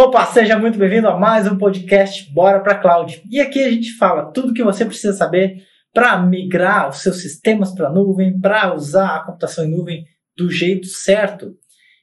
[0.00, 3.20] Opa, seja muito bem-vindo a mais um podcast Bora para Cloud.
[3.28, 5.56] E aqui a gente fala tudo que você precisa saber
[5.92, 10.04] para migrar os seus sistemas para a nuvem, para usar a computação em nuvem
[10.36, 11.52] do jeito certo.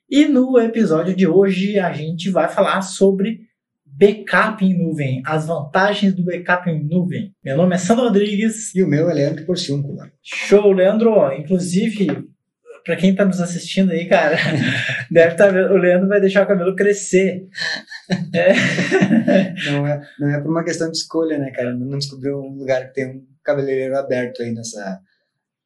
[0.10, 3.40] E no episódio de hoje a gente vai falar sobre
[3.86, 7.34] backup em nuvem, as vantagens do backup em nuvem.
[7.42, 8.76] Meu nome é Sandro Rodrigues.
[8.76, 10.12] E o meu é Leandro Porciúncula.
[10.22, 11.32] Show, Leandro.
[11.32, 12.28] Inclusive,
[12.86, 14.38] para quem está nos assistindo aí, cara,
[15.10, 17.48] deve estar tá, o Leandro vai deixar o cabelo crescer.
[18.34, 19.54] É.
[19.72, 21.74] Não é, não é por uma questão de escolha, né, cara?
[21.74, 25.00] Não descobriu um lugar que tem um cabeleireiro aberto aí nessa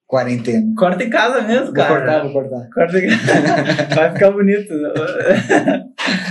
[0.08, 0.74] quarentena.
[0.78, 1.90] Corta em casa mesmo, cara.
[1.90, 2.70] Vou cortar, vou cortar.
[2.74, 3.86] Corta em casa.
[3.96, 4.74] Vai ficar bonito.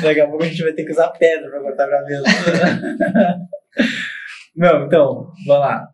[0.02, 2.24] Daqui a pouco a gente vai ter que usar pedra para cortar o cabelo.
[4.56, 5.88] Não, então, vamos lá.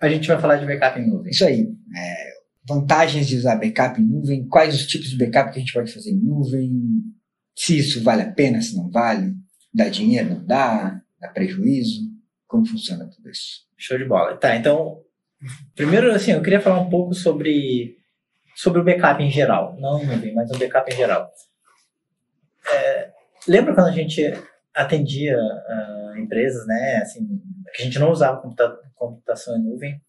[0.00, 1.30] A gente vai falar de backup em nuvem.
[1.30, 1.62] Isso aí.
[1.96, 2.36] É,
[2.68, 5.92] vantagens de usar backup em nuvem, quais os tipos de backup que a gente pode
[5.92, 6.70] fazer em nuvem,
[7.56, 9.32] se isso vale a pena, se não vale,
[9.72, 12.02] dá dinheiro, não dá, dá prejuízo,
[12.46, 13.66] como funciona tudo isso.
[13.78, 14.36] Show de bola.
[14.36, 15.00] Tá, então,
[15.74, 17.96] primeiro, assim, eu queria falar um pouco sobre,
[18.54, 21.30] sobre o backup em geral, não em nuvem, mas o backup em geral.
[22.72, 23.10] É,
[23.48, 24.22] lembra quando a gente
[24.74, 27.26] atendia uh, empresas, né, assim,
[27.74, 30.00] que a gente não usava computa computação em nuvem,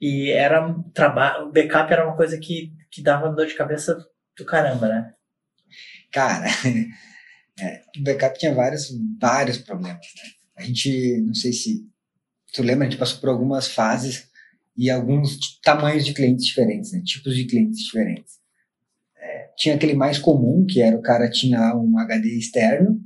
[0.00, 3.96] e era trabalho, o backup era uma coisa que, que dava dor de cabeça
[4.36, 5.14] do caramba, né?
[6.12, 6.46] Cara,
[7.60, 8.88] é, o backup tinha vários,
[9.20, 10.30] vários problemas, né?
[10.56, 11.86] A gente, não sei se
[12.52, 14.28] tu lembra, a gente passou por algumas fases
[14.76, 17.02] e alguns tamanhos de clientes diferentes, né?
[17.04, 18.38] Tipos de clientes diferentes.
[19.16, 23.00] É, tinha aquele mais comum, que era o cara tinha um HD externo.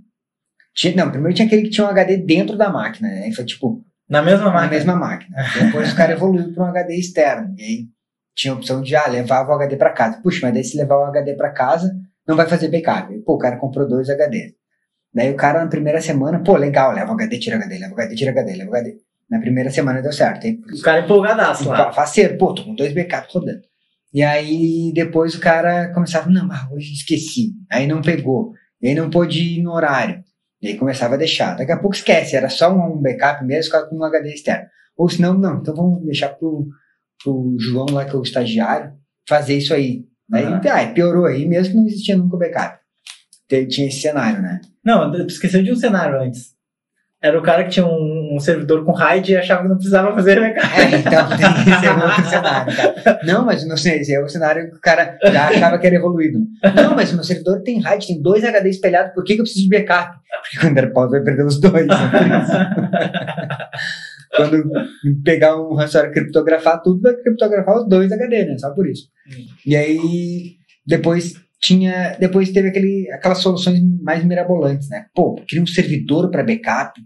[0.75, 3.25] Tinha, não, primeiro tinha aquele que tinha um HD dentro da máquina, né?
[3.25, 4.65] Aí foi tipo, na mesma máquina?
[4.65, 5.37] Na mesma máquina.
[5.59, 7.55] Depois o cara evoluiu para um HD externo.
[7.59, 7.89] E aí
[8.35, 10.21] tinha a opção de, ah, levar o HD para casa.
[10.23, 11.95] Puxa, mas daí se levar o HD para casa,
[12.27, 13.17] não vai fazer backup.
[13.21, 14.55] Pô, o cara comprou dois HD.
[15.15, 18.01] Daí o cara na primeira semana, pô, legal, leva o HD, tira HD, leva o
[18.01, 18.97] HD, tira HD, leva o HD.
[19.31, 20.47] Na primeira semana deu certo.
[20.47, 21.93] Aí, o cara empolgadaço lá.
[21.93, 23.63] Faceiro, pô, tô com dois backups rodando.
[24.13, 27.53] E aí depois o cara começava, não, mas hoje esqueci.
[27.71, 28.53] Aí não pegou.
[28.81, 30.23] E aí não pôde ir no horário.
[30.61, 31.57] E aí começava a deixar.
[31.57, 34.67] Daqui a pouco esquece, era só um backup mesmo, ficava com um HD externo.
[34.97, 36.69] Ou se não, não, então vamos deixar pro,
[37.23, 38.93] pro João lá, que é o estagiário,
[39.27, 40.05] fazer isso aí.
[40.33, 40.61] Aí uhum.
[40.65, 42.79] ah, piorou aí, mesmo que não existia nunca o backup.
[43.69, 44.63] Tinha esse cenário, né?
[44.83, 46.53] Não, tu esqueceu de um cenário antes.
[47.21, 50.13] Era o cara que tinha um, um servidor com RAID e achava que não precisava
[50.13, 50.67] fazer backup.
[50.75, 53.21] É, então tem esse é outro cenário, cara.
[53.25, 55.95] Não, mas não sei, esse é o cenário que o cara já achava que era
[55.97, 56.41] evoluído.
[56.75, 59.45] Não, mas o meu servidor tem RAID, tem dois HD espelhados, por que, que eu
[59.45, 60.17] preciso de backup?
[60.43, 61.87] Porque quando era pau, vai perder os dois.
[64.33, 64.49] Né?
[64.49, 68.59] quando pegar um ransomware criptografar tudo, vai criptografar os dois HD, né?
[68.59, 69.09] Só por isso.
[69.29, 69.47] Hum.
[69.67, 70.57] E aí,
[70.87, 75.07] depois tinha depois teve aquele, aquelas soluções mais mirabolantes, né?
[75.15, 77.01] Pô, cria um servidor para backup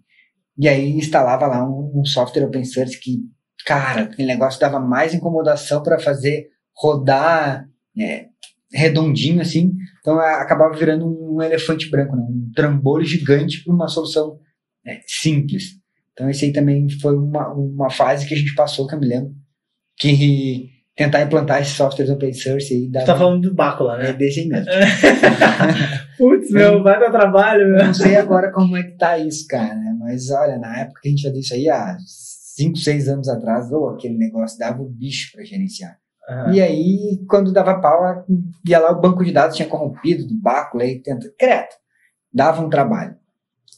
[0.59, 3.19] e aí instalava lá um, um software open source que,
[3.66, 8.28] cara, aquele negócio dava mais incomodação para fazer rodar é,
[8.72, 9.75] redondinho assim.
[10.00, 12.22] Então acabava virando um elefante branco, né?
[12.22, 14.38] um trambolho gigante para uma solução
[14.86, 15.72] é, simples.
[16.16, 19.06] Então esse aí também foi uma, uma fase que a gente passou, que eu me
[19.06, 19.34] lembro,
[19.99, 22.88] que tentar implantar esses softwares open source aí.
[22.88, 23.04] Dava...
[23.04, 24.09] Você tá falando do Bácula, né?
[24.09, 24.66] É desse aí mesmo.
[26.16, 27.84] Putz, meu, vai dar trabalho, meu.
[27.84, 29.94] Não sei agora como é que tá isso, cara, né?
[30.00, 31.99] Mas olha, na época que a gente fazia isso aí, há
[32.56, 35.98] 5, 6 anos atrás, ou aquele negócio dava o bicho para gerenciar.
[36.28, 36.54] Uhum.
[36.54, 38.25] E aí, quando dava pau,
[38.66, 41.69] ia lá, o banco de dados tinha corrompido do Bácula aí, tenta, credo,
[42.33, 43.15] dava um trabalho.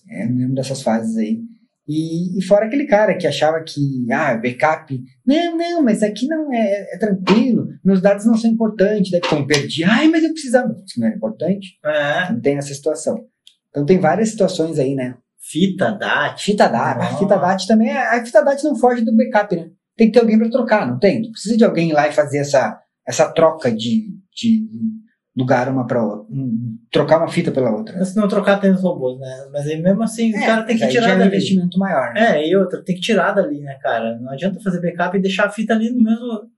[0.09, 1.41] É, eu lembro dessas fases aí.
[1.89, 6.53] E, e, fora aquele cara que achava que, ah, backup, não, não, mas aqui não
[6.53, 10.77] é, é tranquilo, meus dados não são importantes, daí como perdi, ai, mas eu precisava,
[10.87, 12.31] isso não era importante, é.
[12.31, 13.25] não tem essa situação.
[13.71, 15.15] Então tem várias situações aí, né?
[15.41, 16.43] Fita DAT.
[16.43, 19.71] Fita DAT, a fita DAT também, é, a fita DAT não foge do backup, né?
[19.97, 21.23] Tem que ter alguém para trocar, não tem?
[21.23, 24.69] Tu precisa de alguém ir lá e fazer essa, essa troca de, de
[25.39, 26.27] lugar uma para outra,
[26.91, 28.05] trocar uma fita pela outra.
[28.05, 29.49] Se não trocar tem os robôs, né?
[29.53, 32.13] Mas aí mesmo assim é, o cara tem que tirar já é um investimento maior.
[32.13, 32.43] Né?
[32.43, 34.19] É, e outra, tem que tirar dali, né, cara?
[34.19, 36.51] Não adianta fazer backup e deixar a fita ali no mesmo.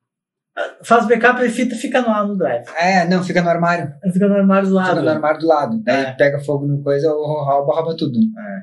[0.83, 2.65] Faz backup e a fita fica no, no drive.
[2.79, 3.93] É, não, fica no armário.
[4.13, 4.89] Fica no armário do lado.
[4.89, 5.83] Fica no armário do lado.
[5.83, 6.13] Daí é.
[6.13, 8.19] pega fogo no coisa, rouba, rouba tudo.
[8.19, 8.63] É.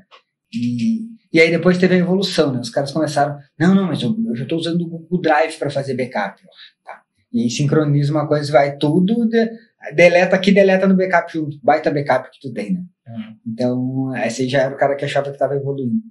[0.52, 2.60] E, e aí depois teve a evolução, né?
[2.60, 5.70] Os caras começaram, não, não, mas eu, eu já estou usando o Google Drive para
[5.70, 6.42] fazer backup.
[6.84, 7.02] Tá.
[7.32, 9.50] E aí sincroniza uma coisa, vai tudo, de,
[9.94, 11.58] deleta aqui, deleta no backup junto.
[11.64, 12.84] Baita backup que tu tem, né?
[13.08, 13.36] Uhum.
[13.48, 16.02] Então, esse já era o cara que achava que estava evoluindo.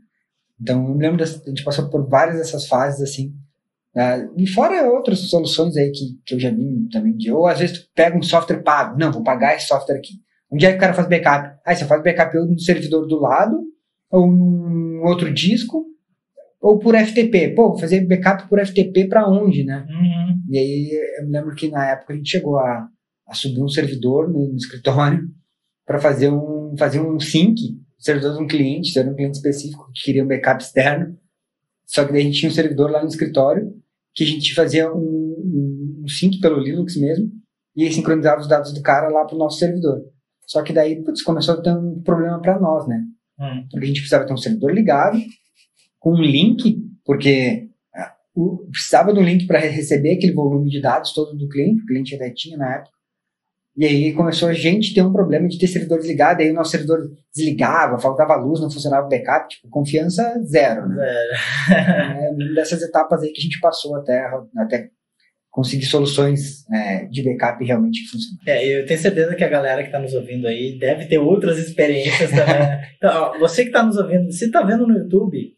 [0.60, 3.34] Então, eu me lembro, de, a gente passou por várias dessas fases, assim.
[3.94, 7.60] Uh, e fora outras soluções aí que, que eu já vi também, de, ou às
[7.60, 10.20] vezes tu pega um software pago, não, vou pagar esse software aqui.
[10.50, 11.58] Onde é que o cara faz backup?
[11.64, 13.58] Ah, você faz backup ou no servidor do lado,
[14.10, 15.84] ou num outro disco,
[16.60, 17.54] ou por FTP.
[17.54, 19.86] Pô, vou fazer backup por FTP para onde, né?
[19.88, 20.40] Uhum.
[20.50, 22.88] E aí eu me lembro que na época a gente chegou a,
[23.26, 25.28] a subir um servidor no, no escritório
[25.84, 27.60] para fazer um, fazer um sync,
[27.98, 31.16] servidor de um cliente, era um cliente específico que queria um backup externo.
[31.86, 33.72] Só que daí a gente tinha um servidor lá no escritório
[34.14, 37.30] que a gente fazia um, um, um sync pelo Linux mesmo
[37.76, 40.02] e aí sincronizava os dados do cara lá para o nosso servidor.
[40.46, 43.04] Só que daí, putz, começou a ter um problema para nós, né?
[43.38, 43.66] Hum.
[43.70, 45.18] Porque a gente precisava ter um servidor ligado,
[45.98, 48.14] com um link, porque ah,
[48.70, 52.14] precisava de um link para receber aquele volume de dados todo do cliente, o cliente
[52.14, 52.95] ainda tinha na época.
[53.76, 56.70] E aí começou a gente ter um problema de ter servidor desligado, aí o nosso
[56.70, 60.96] servidor desligava, faltava luz, não funcionava o backup, tipo, confiança zero, né?
[62.16, 64.24] É, eu lembro dessas etapas aí que a gente passou até,
[64.56, 64.88] até
[65.50, 68.38] conseguir soluções é, de backup realmente que funcionam.
[68.46, 71.58] É, eu tenho certeza que a galera que está nos ouvindo aí deve ter outras
[71.58, 72.46] experiências também.
[72.46, 72.88] né?
[72.96, 75.52] Então, ó, você que está nos ouvindo, se está vendo no YouTube,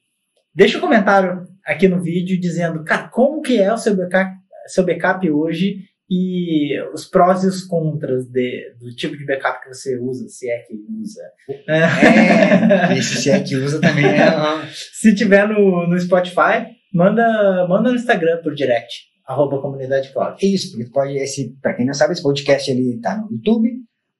[0.52, 4.30] deixa um comentário aqui no vídeo dizendo, cara, como que é o seu backup,
[4.66, 9.68] seu backup hoje e os prós e os contras de- do tipo de backup que
[9.74, 11.22] você usa, se é que usa.
[11.68, 14.28] É, esse se é que usa também é.
[14.94, 20.36] Se tiver no, no Spotify, manda, manda no Instagram por direct, arroba comunidade cloud.
[20.42, 23.70] É isso, porque pode, esse, pra quem não sabe, esse podcast ele tá no YouTube,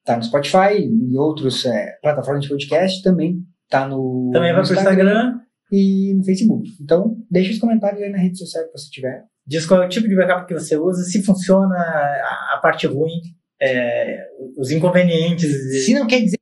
[0.05, 1.65] tá no Spotify e outras
[2.03, 3.39] plataformas de podcast, também
[3.69, 5.39] tá no, Também vai no pro Instagram,
[5.73, 6.69] e no Facebook.
[6.81, 9.25] Então, deixa os comentários aí na rede social que você tiver.
[9.49, 12.87] Diz qual é o tipo de backup que você usa, se funciona a, a parte
[12.87, 13.21] ruim,
[13.61, 15.51] é, os inconvenientes.
[15.85, 16.37] Se não quer dizer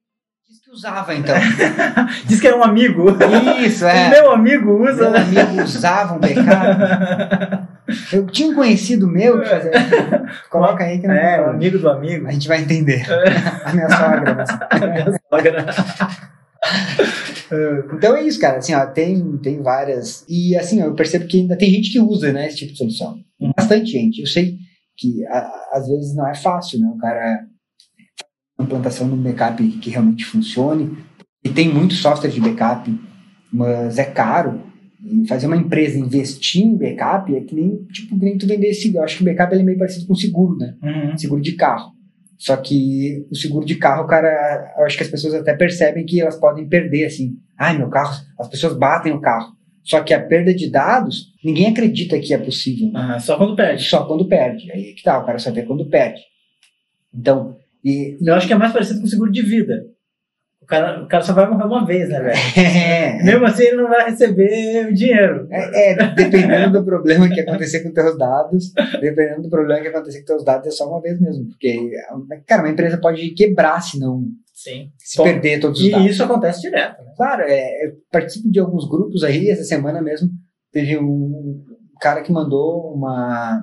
[0.49, 1.35] diz que usava, então.
[2.26, 3.06] Diz que é um amigo.
[3.64, 4.11] isso, O é.
[4.11, 5.20] meu amigo usa, Meu né?
[5.20, 7.67] amigo usava um backup.
[8.12, 9.70] Eu tinha um conhecido meu que fazia.
[10.50, 12.26] Coloca aí que não É, um é, amigo do amigo.
[12.26, 13.06] A gente vai entender.
[13.64, 14.35] A minha sogra.
[14.35, 15.67] mas- Minha sogra.
[17.97, 18.59] Então é isso, cara.
[18.59, 20.25] Assim, ó, tem, tem várias.
[20.29, 22.79] E assim, ó, eu percebo que ainda tem gente que usa, né, esse tipo de
[22.79, 23.17] solução.
[23.41, 23.53] Uhum.
[23.57, 24.21] Bastante gente.
[24.21, 24.57] Eu sei
[24.97, 26.89] que a- às vezes não é fácil, né?
[26.89, 27.47] O cara
[28.59, 30.97] uma implantação de um backup que realmente funcione.
[31.45, 32.91] E tem muito software de backup,
[33.53, 34.63] mas é caro.
[35.05, 39.01] E fazer uma empresa investir em backup é que nem, tipo, nem tu vender seguro.
[39.01, 40.75] Eu acho que o backup é meio parecido com seguro, né?
[40.83, 41.17] Uhum.
[41.17, 41.93] seguro de carro.
[42.38, 46.21] Só que o seguro de carro, cara, eu acho que as pessoas até percebem que
[46.21, 47.37] elas podem perder, assim.
[47.59, 49.56] Ai, meu carro, as pessoas batem o carro.
[49.83, 52.91] Só que a perda de dados, ninguém acredita que é possível.
[52.91, 53.15] né?
[53.15, 53.85] Ah, só quando perde.
[53.85, 54.71] Só quando perde.
[54.73, 56.21] Aí que tá, o cara só vê quando perde.
[57.15, 58.17] Então, e.
[58.21, 59.87] Eu acho que é mais parecido com seguro de vida.
[60.67, 62.37] O cara, o cara só vai morrer uma vez, né, velho?
[62.57, 65.47] É, Mesmo assim, ele não vai receber o dinheiro.
[65.49, 70.19] é, é, dependendo do problema que acontecer com teus dados, dependendo do problema que acontecer
[70.21, 71.47] com teus dados, é só uma vez mesmo.
[71.51, 71.89] Porque,
[72.49, 74.91] cara, uma empresa pode quebrar se não Sim.
[74.99, 76.07] se Bom, perder todos os E dados.
[76.11, 77.13] isso acontece direto, né?
[77.17, 80.29] Claro, é, eu participo de alguns grupos aí, essa semana mesmo,
[80.73, 81.63] teve um
[82.01, 83.63] cara que mandou uma.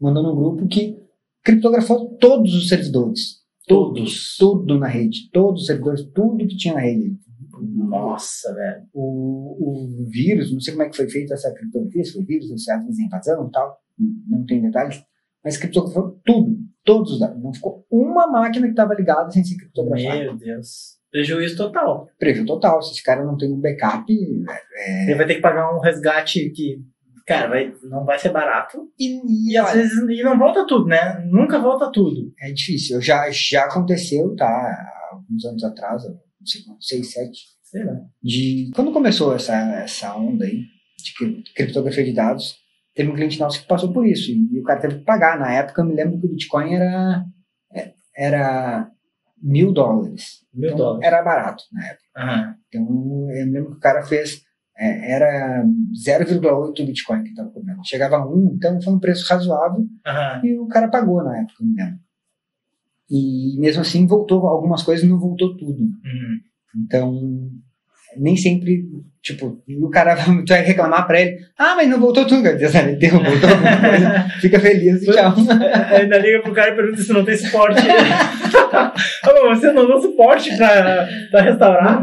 [0.00, 0.96] mandou num grupo que
[1.44, 3.41] criptografou todos os servidores.
[3.66, 4.36] Todos.
[4.38, 5.30] Tudo na rede.
[5.32, 7.16] Todos os servidores, tudo que tinha na rede.
[7.60, 8.82] Nossa, velho.
[8.92, 12.46] O, o vírus, não sei como é que foi feita essa criptografia, se foi vírus,
[12.62, 13.78] se é invasão e tal,
[14.28, 15.02] não tem detalhes,
[15.44, 17.42] mas criptografou tudo, todos os dados.
[17.42, 20.24] Não ficou uma máquina que estava ligada sem ser criptografada.
[20.24, 21.00] Meu Deus.
[21.10, 22.08] Prejuízo total.
[22.18, 22.80] Prejuízo total.
[22.80, 26.50] Se esse cara não tem um backup, é, Ele vai ter que pagar um resgate
[26.50, 26.80] que,
[27.32, 28.88] cara, vai, não vai ser barato.
[28.98, 31.24] E, E às vezes e não volta tudo, né?
[31.30, 32.32] Nunca volta tudo.
[32.40, 33.00] é difícil.
[33.00, 34.46] Já, já aconteceu, tá?
[34.46, 37.94] Há alguns anos atrás, não sei quanto, seis, sete, Sei lá.
[38.22, 40.64] de quando começou essa, essa onda aí
[41.02, 42.56] de cri- criptografia de dados,
[42.94, 45.38] teve um cliente nosso que passou por isso e, o cara teve que pagar.
[45.38, 47.24] Na época, eu me lembro que o Bitcoin era
[47.74, 48.90] é, era
[49.42, 50.40] mil dólares.
[50.54, 51.06] Mil Então, dólares.
[51.06, 52.02] Era barato na época.
[52.16, 52.54] Aham.
[52.68, 52.82] Então,
[53.30, 54.42] eu me lembro que o cara fez
[54.76, 55.64] é, era
[56.06, 57.80] 0,8 Bitcoin que estava cobrando.
[57.84, 60.40] Chegava a 1, então foi um preço razoável Aham.
[60.44, 61.98] e o cara pagou na época, eu me lembro.
[63.10, 65.82] E mesmo assim voltou algumas coisas, não voltou tudo.
[65.82, 66.38] Uhum.
[66.84, 67.50] Então,
[68.16, 68.84] nem sempre,
[69.22, 72.56] tipo, o cara tu vai reclamar pra ele, ah, mas não voltou tudo, cara.
[72.56, 75.34] Deus, ele alguma coisa, fica feliz e tchau.
[75.94, 77.82] Ainda liga pro cara e pergunta se não tem suporte.
[79.50, 82.02] Você não deu suporte pra, pra restaurar?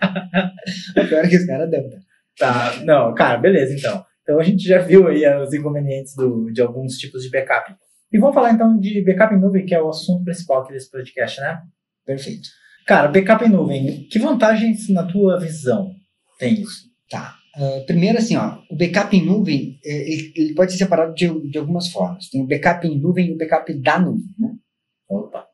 [0.96, 1.98] O pior é que os caras dão, tá?
[2.38, 4.04] Tá, não, cara, beleza, então.
[4.22, 7.74] Então a gente já viu aí os inconvenientes do, de alguns tipos de backup.
[8.12, 10.90] E vamos falar então de backup em nuvem, que é o assunto principal aqui desse
[10.90, 11.60] podcast, né?
[12.04, 12.48] Perfeito.
[12.86, 15.90] Cara, backup em nuvem, que vantagens na tua visão
[16.38, 16.86] tem isso?
[17.08, 17.34] Tá.
[17.56, 21.50] Ah, primeiro, assim, ó, o backup em nuvem, eh, ele, ele pode ser separado de,
[21.50, 22.28] de algumas formas.
[22.28, 24.54] Tem o backup em nuvem e o backup da nuvem, né?
[25.08, 25.46] Opa.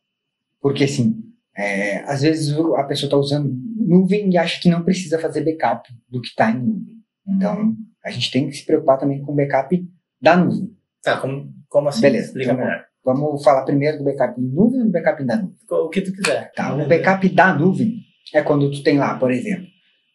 [0.61, 1.15] Porque, assim,
[1.57, 3.55] é, às vezes a pessoa está usando
[3.93, 7.03] nuvem e acha que não precisa fazer backup do que está em nuvem.
[7.29, 9.85] Então, a gente tem que se preocupar também com o backup
[10.21, 10.71] da nuvem.
[11.03, 12.01] Tá, como, como assim?
[12.01, 12.27] Beleza.
[12.27, 12.85] Explica Então, melhor.
[13.05, 15.57] Vamos falar primeiro do backup em nuvem ou do backup da nuvem?
[15.71, 16.53] O que tu quiser.
[16.55, 17.97] Tá, o backup da nuvem
[18.33, 19.67] é quando tu tem lá, por exemplo,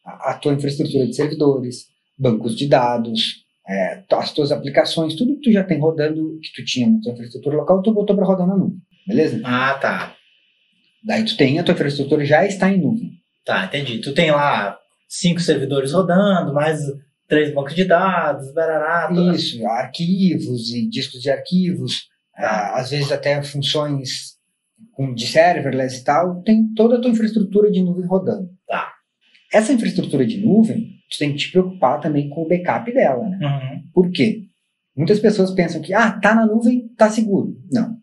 [0.06, 1.86] a, a tua infraestrutura de servidores,
[2.18, 6.66] bancos de dados, é, as tuas aplicações, tudo que tu já tem rodando, que tu
[6.66, 9.42] tinha na tua infraestrutura local, tu botou para rodar na nuvem, beleza?
[9.44, 10.16] Ah, tá.
[11.04, 13.12] Daí tu tem, a tua infraestrutura já está em nuvem.
[13.48, 14.00] Tá, entendi.
[14.02, 14.78] Tu tem lá
[15.08, 16.80] cinco servidores rodando, mais
[17.28, 19.08] três bancos de dados, barará.
[19.08, 24.36] toda- Isso, arquivos e discos de arquivos, ah, às vezes até funções
[25.16, 28.50] de serverless e tal, tem toda a tua infraestrutura de nuvem rodando.
[28.68, 28.92] Tá.
[29.54, 33.40] Essa infraestrutura de nuvem, tu tem que te preocupar também com o backup dela, né?
[33.42, 33.84] Uhum.
[33.94, 34.44] Por quê?
[34.96, 37.56] Muitas pessoas pensam que, ah, tá na nuvem, tá seguro.
[37.72, 37.96] Não.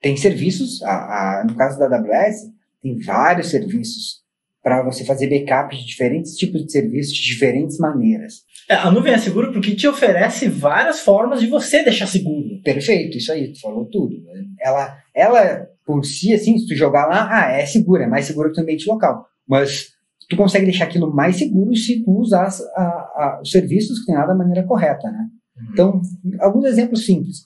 [0.00, 2.50] Tem serviços, a, a- no caso da AWS,
[2.82, 4.23] tem vários serviços
[4.64, 8.36] para você fazer backup de diferentes tipos de serviços, de diferentes maneiras.
[8.68, 12.60] É, a nuvem é segura porque te oferece várias formas de você deixar seguro.
[12.64, 14.16] Perfeito, isso aí, tu falou tudo.
[14.58, 18.50] Ela, ela por si, assim, se tu jogar lá, ah, é segura, é mais segura
[18.50, 19.26] que o ambiente local.
[19.46, 19.88] Mas
[20.30, 24.14] tu consegue deixar aquilo mais seguro se tu usar a- a- os serviços que tem
[24.14, 25.26] lá da maneira correta, né?
[25.74, 26.00] Então,
[26.40, 27.36] alguns exemplos simples.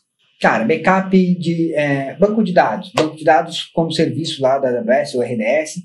[0.40, 1.10] Cara, backup
[1.40, 2.92] de é, banco de dados.
[2.94, 5.82] Banco de dados como serviço lá da AWS ou RDS.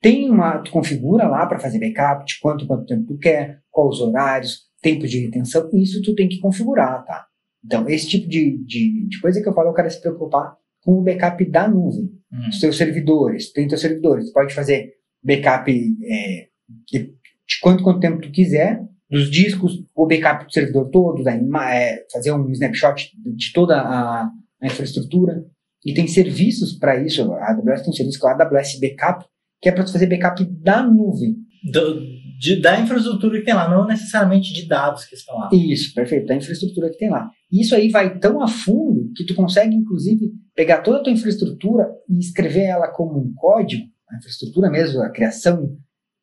[0.00, 3.94] Tem uma, tu configura lá para fazer backup de quanto, quanto tempo tu quer, quais
[3.94, 5.68] os horários, tempo de retenção.
[5.72, 7.26] Isso tu tem que configurar, tá?
[7.64, 10.98] Então, esse tipo de, de, de coisa que eu falo, eu quero se preocupar com
[10.98, 12.48] o backup da nuvem Uhum.
[12.48, 16.48] os seus servidores, tem teus servidores, tu pode fazer backup é,
[16.90, 21.72] de, de quanto, quanto tempo tu quiser, dos discos, o backup do servidor todo, ma-
[21.72, 24.24] é, fazer um snapshot de, de toda a,
[24.60, 25.44] a infraestrutura,
[25.84, 29.24] e tem serviços para isso, a AWS tem um serviço que é o AWS Backup,
[29.60, 31.36] que é para fazer backup da nuvem.
[31.72, 32.00] Do-
[32.38, 35.48] de- da infraestrutura que tem lá, não necessariamente de dados que estão lá.
[35.52, 37.30] Isso, perfeito, da infraestrutura que tem lá.
[37.50, 41.88] Isso aí vai tão a fundo que tu consegue, inclusive, pegar toda a tua infraestrutura
[42.08, 45.76] e escrever ela como um código, a infraestrutura mesmo, a criação,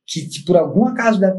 [0.05, 1.33] que se por algum acaso der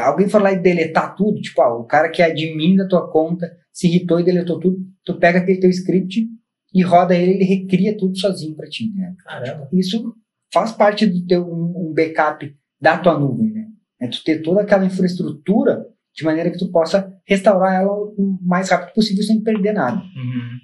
[0.00, 3.10] alguém for lá e deletar tudo, tipo, ah, o cara que é admin da tua
[3.10, 6.26] conta se irritou e deletou tudo, tu pega aquele teu script
[6.72, 9.14] e roda ele, ele recria tudo sozinho para ti, né?
[9.24, 9.68] Caramba.
[9.72, 10.14] Isso
[10.54, 12.48] faz parte do teu um, um backup
[12.80, 13.66] da tua nuvem, né?
[14.00, 15.84] É tu ter toda aquela infraestrutura
[16.14, 19.96] de maneira que tu possa restaurar ela o mais rápido possível sem perder nada.
[19.96, 20.58] Uhum.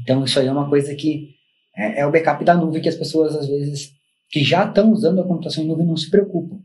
[0.00, 1.30] Então isso aí é uma coisa que
[1.76, 3.90] é, é o backup da nuvem que as pessoas às vezes
[4.30, 6.60] que já estão usando a computação em nuvem não se preocupam.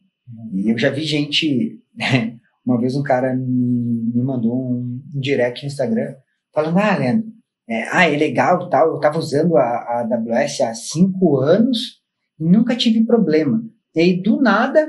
[0.54, 1.82] E eu já vi gente,
[2.66, 6.14] uma vez um cara me, me mandou um, um direct no Instagram
[6.54, 7.28] falando, ah, Leandro,
[7.70, 11.97] é, ah, é legal tal, eu estava usando a, a AWS há cinco anos
[12.40, 13.64] nunca tive problema.
[13.96, 14.88] E aí, do nada,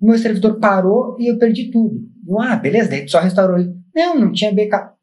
[0.00, 2.00] o meu servidor parou e eu perdi tudo.
[2.26, 3.74] Eu, ah, beleza, daí tu só restaurou ele.
[3.94, 4.96] Não, não tinha backup.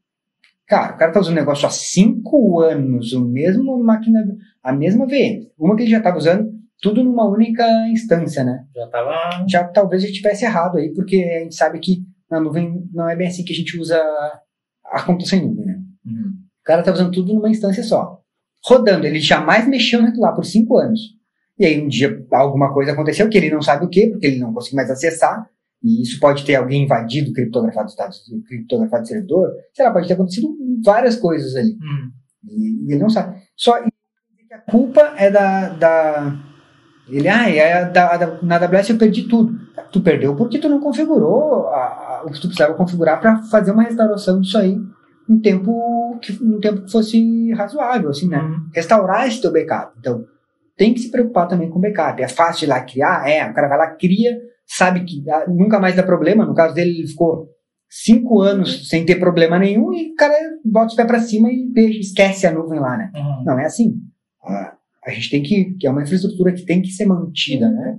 [0.68, 4.26] Cara, o cara tá usando o negócio há cinco anos, o mesmo máquina,
[4.64, 5.48] a mesma VM.
[5.60, 6.52] Uma que ele já estava usando,
[6.82, 8.66] tudo numa única instância, né?
[8.76, 9.46] Já tava.
[9.48, 13.16] Já talvez eu estivesse errado aí, porque a gente sabe que na nuvem não é
[13.16, 14.02] bem assim que a gente usa
[14.86, 15.80] a computação em nuvem, né?
[16.06, 16.34] Uhum.
[16.62, 18.20] O cara tá usando tudo numa instância só.
[18.64, 21.00] Rodando, ele jamais mexeu naquilo lá por cinco anos.
[21.58, 24.40] E aí um dia alguma coisa aconteceu que ele não sabe o que, porque ele
[24.40, 25.48] não consegue mais acessar.
[25.84, 29.52] E isso pode ter alguém invadido, criptografado os dados, criptografado o servidor.
[29.74, 30.50] Sei lá, pode ter acontecido
[30.84, 31.72] várias coisas ali.
[31.72, 32.12] Uhum.
[32.50, 33.38] E, e ele não sabe.
[33.56, 33.90] Só que
[34.54, 35.70] a culpa é da.
[35.70, 36.40] da
[37.08, 39.54] ele, ah, é da, da- na AWS eu perdi tudo.
[39.92, 43.72] Tu perdeu porque tu não configurou a- a- o que tu precisava configurar para fazer
[43.72, 44.76] uma restauração disso aí
[45.30, 48.40] em tempo que, um tempo que fosse razoável, assim, né?
[48.40, 48.70] Uhum.
[48.74, 49.94] Restaurar esse teu backup.
[50.00, 50.26] Então,
[50.78, 52.22] tem que se preocupar também com o backup.
[52.22, 53.30] É fácil de ir lá criar?
[53.30, 56.46] É, o cara vai lá, cria, sabe que dá- nunca mais dá problema.
[56.46, 57.50] No caso dele, ele ficou
[57.90, 61.72] cinco anos sem ter problema nenhum e o cara bota os pés pra cima e
[61.72, 63.12] deixa, esquece a nuvem lá, né?
[63.16, 63.44] Uhum.
[63.46, 63.96] Não, é assim.
[64.44, 67.98] A, gente tem que, que é uma infraestrutura que tem que ser mantida, né?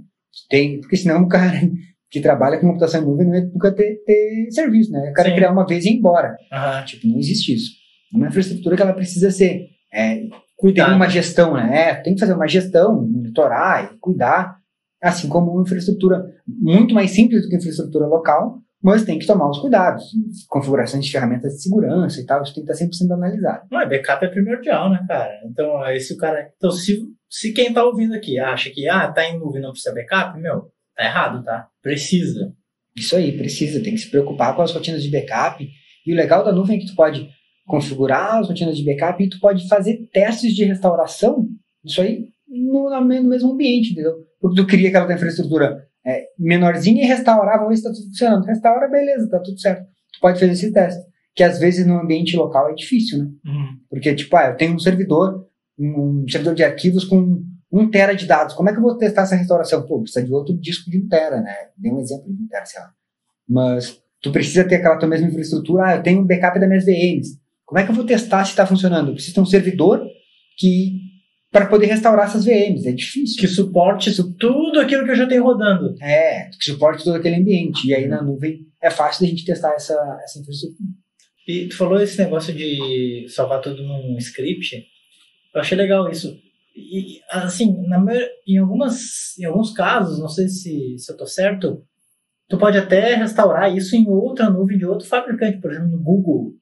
[0.51, 1.59] Tem, porque senão o cara
[2.11, 5.11] que trabalha com computação em nuvem não ia nunca ter, ter serviço, né?
[5.11, 5.35] O cara Sim.
[5.35, 6.37] criar uma vez e ir embora.
[6.53, 6.85] Aham.
[6.85, 7.73] Tipo, não existe isso.
[8.13, 10.23] É uma infraestrutura que ela precisa ser é,
[10.57, 10.95] tem Cuidado.
[10.95, 11.91] uma gestão, né?
[11.91, 14.57] É, tem que fazer uma gestão, monitorar e cuidar,
[15.03, 19.27] assim como uma infraestrutura muito mais simples do que a infraestrutura local, mas tem que
[19.27, 20.05] tomar os cuidados,
[20.49, 23.67] configurações de ferramentas de segurança e tal, isso tem que estar sempre sendo analisado.
[23.71, 25.33] Não, é backup é primordial, né, cara?
[25.45, 26.51] Então, aí se o cara.
[26.57, 29.95] Então, se, se quem tá ouvindo aqui acha que, ah, tá em nuvem não precisa
[29.95, 31.69] backup, meu, tá errado, tá?
[31.83, 32.53] Precisa.
[32.97, 35.67] Isso aí, precisa, tem que se preocupar com as rotinas de backup.
[36.07, 37.29] E o legal da nuvem é que tu pode
[37.67, 41.49] configurar as rotinas de backup e tu pode fazer testes de restauração,
[41.85, 44.15] isso aí, no, no mesmo ambiente, entendeu?
[44.41, 48.45] Porque tu cria aquela infraestrutura é, menorzinha e restaurar, vamos ver se está tudo funcionando.
[48.45, 49.85] Restaura, beleza, tá tudo certo.
[50.13, 51.05] Tu pode fazer esse teste.
[51.35, 53.25] Que às vezes no ambiente local é difícil, né?
[53.45, 53.79] Uhum.
[53.91, 55.47] Porque, tipo, ah, eu tenho um servidor,
[55.79, 58.55] um, um servidor de arquivos com um tera de dados.
[58.55, 59.85] Como é que eu vou testar essa restauração?
[59.85, 61.53] Pô, precisa de outro disco de um tera, né?
[61.77, 62.91] Dei um exemplo de um tera, sei lá.
[63.47, 65.87] Mas tu precisa ter aquela tua mesma infraestrutura.
[65.87, 67.39] Ah, eu tenho um backup das minhas VMs.
[67.67, 69.09] Como é que eu vou testar se está funcionando?
[69.09, 70.07] Eu preciso ter um servidor
[70.57, 71.01] que
[71.51, 72.87] para poder restaurar essas VMs.
[72.87, 73.41] É difícil.
[73.41, 75.95] Que suporte tudo aquilo que eu já tenho rodando.
[76.01, 77.89] É, que suporte todo aquele ambiente.
[77.89, 80.89] E aí na nuvem é fácil da gente testar essa, essa infraestrutura.
[81.49, 84.85] E tu falou esse negócio de salvar tudo num script.
[85.55, 86.37] Eu achei legal isso.
[86.75, 88.05] E, assim, na,
[88.47, 91.83] em, algumas, em alguns casos, não sei se, se eu tô certo,
[92.49, 96.53] tu pode até restaurar isso em outra nuvem de outro fabricante, por exemplo, no Google.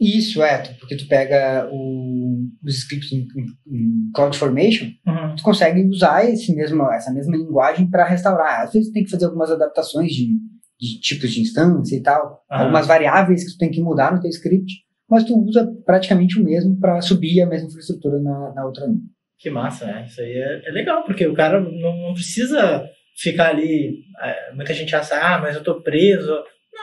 [0.00, 3.26] Isso, é, porque tu pega o, os scripts em,
[3.66, 5.34] em, CloudFormation, uhum.
[5.36, 8.62] tu consegue usar esse mesmo, essa mesma linguagem para restaurar.
[8.62, 10.28] Às vezes tem que fazer algumas adaptações de,
[10.80, 12.58] de tipos de instância e tal, uhum.
[12.58, 14.72] algumas variáveis que tu tem que mudar no teu script,
[15.10, 19.02] mas tu usa praticamente o mesmo para subir a mesma infraestrutura na, na outra nuvem.
[19.38, 20.04] Que massa, né?
[20.06, 22.84] Isso aí é, é legal, porque o cara não, não precisa
[23.16, 24.02] ficar ali.
[24.20, 26.32] É, muita gente acha, ah, mas eu tô preso.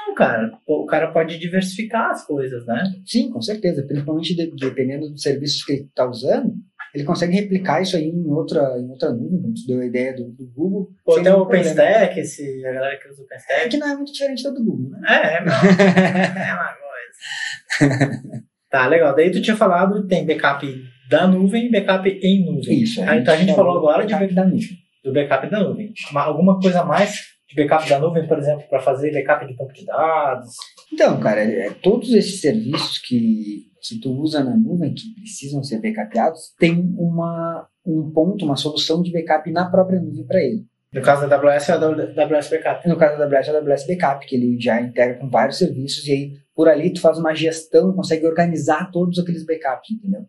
[0.06, 2.84] Não, cara, o cara pode diversificar as coisas, né?
[3.06, 3.84] Sim, com certeza.
[3.84, 6.54] Principalmente de, dependendo dos serviços que ele está usando,
[6.94, 10.30] ele consegue replicar isso aí em outra, em outra nuvem, como deu a ideia do,
[10.32, 10.90] do Google.
[11.06, 13.62] Ou até o OpenStack, esse, a galera que usa o OpenStack.
[13.62, 15.00] É que não é muito diferente do Google, né?
[15.08, 15.54] É, é, não.
[15.54, 16.76] é uma
[17.90, 18.44] coisa.
[18.70, 19.16] tá, legal.
[19.16, 20.66] Daí tu tinha falado, tem backup
[21.10, 22.84] da nuvem e backup em nuvem.
[22.84, 23.02] Isso.
[23.02, 24.78] Então a gente falou agora backup de da nuvem.
[25.04, 25.94] do backup da nuvem.
[26.14, 29.86] Alguma coisa mais de backup da nuvem, por exemplo, para fazer backup de banco de
[29.86, 30.56] dados?
[30.92, 35.82] Então, cara, é, todos esses serviços que, que tu usa na nuvem, que precisam ser
[35.82, 40.66] backupados, tem uma, um ponto, uma solução de backup na própria nuvem para ele.
[40.94, 42.88] No caso da AWS, é a AWS Backup.
[42.88, 46.08] No caso da AWS, é a AWS Backup, que ele já integra com vários serviços,
[46.08, 50.26] e aí por ali tu faz uma gestão, consegue organizar todos aqueles backups, entendeu?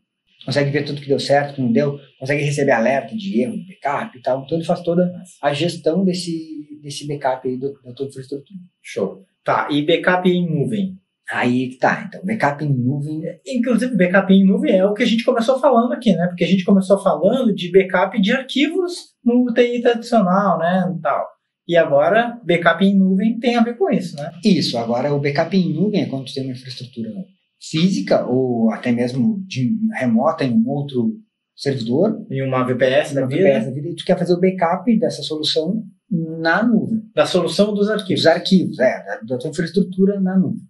[0.47, 3.67] Consegue ver tudo que deu certo, que não deu, consegue receber alerta de erro, de
[3.67, 4.45] backup e tal.
[4.45, 8.59] Então ele faz toda a gestão desse, desse backup aí do, da tua infraestrutura.
[8.81, 9.25] Show.
[9.45, 10.97] Tá, e backup em nuvem?
[11.31, 13.21] Aí que tá, então, backup em nuvem.
[13.45, 16.29] Inclusive, backup em nuvem é o que a gente começou falando aqui, né?
[16.29, 18.93] Porque a gente começou falando de backup de arquivos
[19.25, 20.97] no UTI tradicional, né?
[21.03, 21.27] Tal.
[21.67, 24.31] E agora, backup em nuvem tem a ver com isso, né?
[24.45, 27.11] Isso, agora o backup em nuvem é quando tu tem uma infraestrutura
[27.61, 31.17] física ou até mesmo de remota em um outro
[31.57, 32.27] servidor.
[32.31, 33.43] Em uma VPS da vida.
[33.43, 33.89] VPS da vida.
[33.89, 37.03] E tu quer fazer o backup dessa solução na nuvem.
[37.15, 38.23] Da solução dos arquivos.
[38.23, 40.63] Dos arquivos, é, da, da tua infraestrutura na nuvem.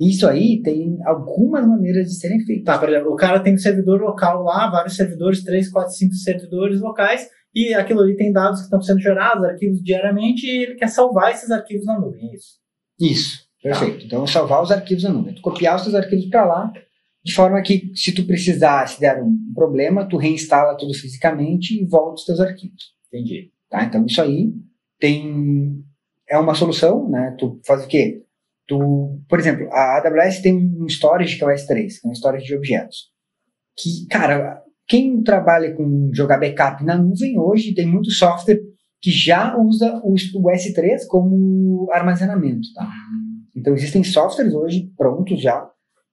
[0.00, 2.64] Isso aí tem algumas maneiras de serem feitas.
[2.64, 6.14] Tá, por exemplo, o cara tem um servidor local lá, vários servidores, 3, 4, 5
[6.14, 10.74] servidores locais, e aquilo ali tem dados que estão sendo gerados, arquivos diariamente, e ele
[10.74, 12.58] quer salvar esses arquivos na nuvem, é isso?
[12.98, 13.51] Isso.
[13.62, 14.06] Perfeito.
[14.06, 15.34] Então, salvar os arquivos na nuvem.
[15.34, 16.72] Tu copiar os teus arquivos para lá,
[17.24, 21.86] de forma que, se tu precisar, se der um problema, tu reinstala tudo fisicamente e
[21.86, 22.92] volta os teus arquivos.
[23.06, 23.52] Entendi.
[23.70, 23.84] Tá?
[23.84, 24.52] Então, isso aí
[24.98, 25.84] tem
[26.28, 27.36] é uma solução, né?
[27.38, 28.22] Tu faz o quê?
[28.66, 28.78] Tu,
[29.28, 32.46] por exemplo, a AWS tem um storage que é o S3, que é um storage
[32.46, 33.10] de objetos.
[33.76, 38.60] Que, cara, quem trabalha com jogar backup na nuvem hoje tem muito software
[39.00, 42.90] que já usa o, o S3 como armazenamento, tá?
[43.62, 45.70] Então existem softwares hoje prontos já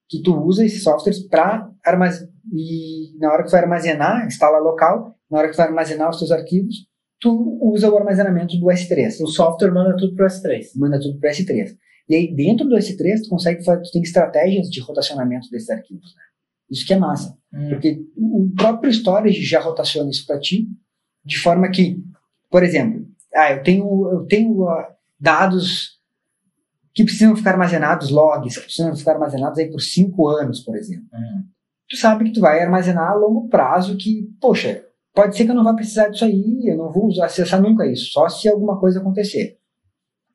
[0.08, 4.58] que tu usa esses softwares para armazenar e na hora que tu vai armazenar, instala
[4.58, 6.86] local, na hora que tu vai armazenar os teus arquivos,
[7.20, 9.20] tu usa o armazenamento do S3.
[9.20, 10.66] O software manda tudo para o S3.
[10.76, 11.76] Manda tudo para o S3.
[12.08, 16.14] E aí dentro do S3 tu consegue fazer, tu tem estratégias de rotacionamento desses arquivos.
[16.14, 16.22] Né?
[16.70, 17.68] Isso que é massa, hum.
[17.68, 20.68] porque o próprio storage já rotaciona isso para ti,
[21.24, 22.00] de forma que,
[22.48, 24.86] por exemplo, ah, eu tenho eu tenho uh,
[25.18, 25.99] dados
[27.00, 31.06] que precisam ficar armazenados, logs, que precisam ficar armazenados aí por cinco anos, por exemplo.
[31.12, 31.44] Uhum.
[31.88, 34.84] Tu sabe que tu vai armazenar a longo prazo que, poxa,
[35.14, 38.12] pode ser que eu não vá precisar disso aí, eu não vou acessar nunca isso,
[38.12, 39.58] só se alguma coisa acontecer.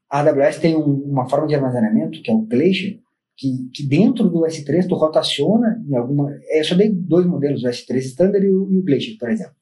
[0.09, 2.99] A AWS tem um, uma forma de armazenamento, que é o Glacier,
[3.37, 6.29] que, que dentro do S3 tu rotaciona em alguma...
[6.51, 9.55] Eu só dei dois modelos, o S3 Standard e o, e o Glacier, por exemplo.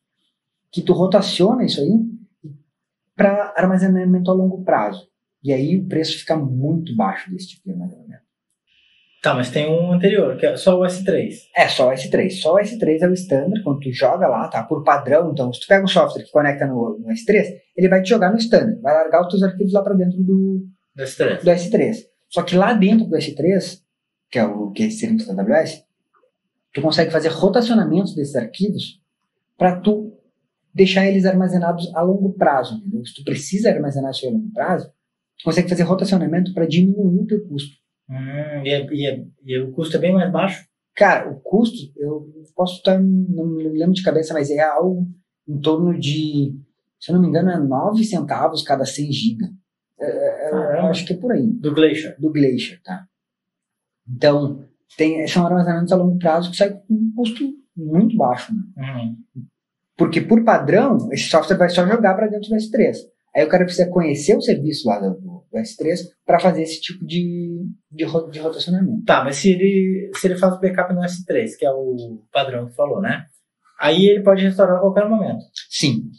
[0.72, 1.92] Que tu rotaciona isso aí
[3.16, 5.08] para armazenamento a longo prazo.
[5.44, 8.24] E aí o preço fica muito baixo desse tipo de armazenamento.
[9.22, 11.34] Tá, mas tem um anterior, que é só o S3.
[11.56, 12.30] É, só o S3.
[12.42, 14.62] Só o S3 é o standard, quando tu joga lá, tá?
[14.64, 17.46] Por padrão, então, se tu pega um software que conecta no, no S3,
[17.78, 20.68] ele vai te jogar no standard, vai largar os teus arquivos lá para dentro do,
[20.94, 21.42] do S3.
[21.42, 21.96] do S3.
[22.30, 23.80] Só que lá dentro do S3,
[24.30, 25.86] que é o que é serviço da AWS,
[26.74, 29.00] tu consegue fazer rotacionamentos desses arquivos
[29.58, 30.12] para tu
[30.74, 32.76] deixar eles armazenados a longo prazo.
[32.76, 33.06] Entendeu?
[33.06, 34.92] Se tu precisa armazenar isso a longo prazo,
[35.44, 37.76] tu consegue fazer rotacionamento para diminuir o teu custo.
[38.10, 40.66] Hum, e, é, e, é, e, o custo é bem mais baixo?
[40.96, 45.08] Cara, o custo, eu posso estar, não me lembro de cabeça, mas é algo
[45.48, 46.56] em torno de,
[47.00, 49.46] se eu não me engano, é 9 centavos cada 100 GB.
[50.00, 51.46] É, é, eu acho que é por aí.
[51.46, 52.16] Do Glacier?
[52.20, 53.06] Do Glacier, tá.
[54.08, 54.66] Então,
[54.98, 57.44] tem, são armazenamentos a longo prazo que saem com um custo
[57.76, 58.54] muito baixo.
[58.54, 58.62] Né?
[58.78, 59.46] Uhum.
[59.98, 62.96] Porque, por padrão, esse software vai só jogar para dentro do S3.
[63.36, 67.06] Aí o cara precisa conhecer o serviço lá do, do S3 para fazer esse tipo
[67.06, 69.06] de, de, de, rotacionamento.
[69.06, 72.68] Tá, mas se ele, se ele faz o backup no S3, que é o padrão
[72.68, 73.26] que falou, né?
[73.80, 75.44] Aí ele pode restaurar a qualquer momento.
[75.70, 76.10] Sim.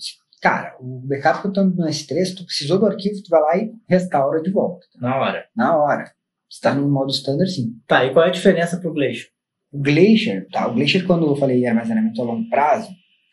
[0.41, 3.57] Cara, o backup que eu estou no S3, tu precisou do arquivo, tu vai lá
[3.57, 4.87] e restaura de volta.
[5.01, 5.47] Na hora.
[5.57, 6.13] Na hora.
[6.51, 7.73] Está no modo standard, sim.
[7.87, 9.27] Tá, e qual é a diferença para o Glacier?
[9.73, 12.89] O Glacier, tá, o Glacier, quando eu falei armazenamento a longo prazo,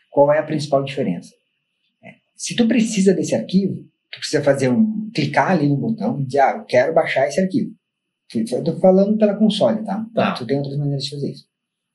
[0.10, 1.30] qual é a principal diferença?
[2.04, 6.26] É, se tu precisa desse arquivo, tu precisa fazer um, clicar ali no botão e
[6.26, 7.72] dizer, ah, eu quero baixar esse arquivo.
[8.34, 10.06] Eu estou falando pela console, tá?
[10.14, 10.34] tá?
[10.34, 11.46] Tu tem outras maneiras de fazer isso.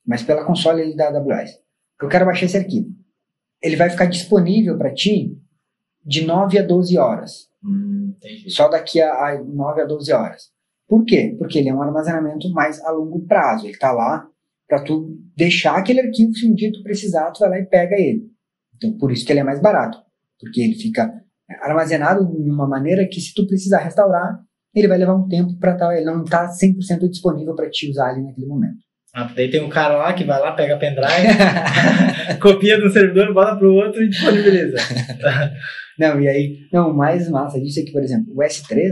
[0.05, 1.59] Mas pela console da AWS.
[2.01, 2.89] Eu quero baixar esse arquivo.
[3.61, 5.35] Ele vai ficar disponível para ti
[6.05, 7.49] de 9 a 12 horas.
[7.63, 8.15] Hum,
[8.47, 10.51] Só daqui a, a 9 a 12 horas.
[10.87, 11.35] Por quê?
[11.37, 13.65] Porque ele é um armazenamento mais a longo prazo.
[13.65, 14.27] Ele está lá
[14.67, 17.95] para tu deixar aquele arquivo, se um dia tu precisar, tu vai lá e pega
[17.95, 18.29] ele.
[18.75, 19.97] Então, por isso que ele é mais barato.
[20.39, 21.11] Porque ele fica
[21.61, 24.39] armazenado de uma maneira que se tu precisar restaurar,
[24.75, 28.09] ele vai levar um tempo para tal, ele não está 100% disponível para te usar
[28.09, 28.77] ali naquele momento.
[29.13, 31.07] Ah, daí tem um cara lá que vai lá, pega pendrive,
[32.39, 34.77] copia do servidor, bota pro outro e disponibiliza.
[35.97, 38.91] não, e aí, não, o mais massa disso é que, por exemplo, o S3,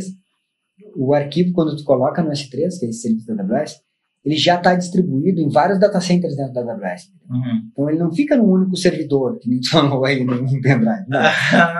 [0.95, 3.84] o arquivo quando tu coloca no S3, que é esse serviço da AWS,
[4.25, 7.11] ele já está distribuído em vários data centers dentro da AWS.
[7.29, 7.69] Uhum.
[7.71, 11.05] Então ele não fica num único servidor, que nem tu falou aí no pendrive.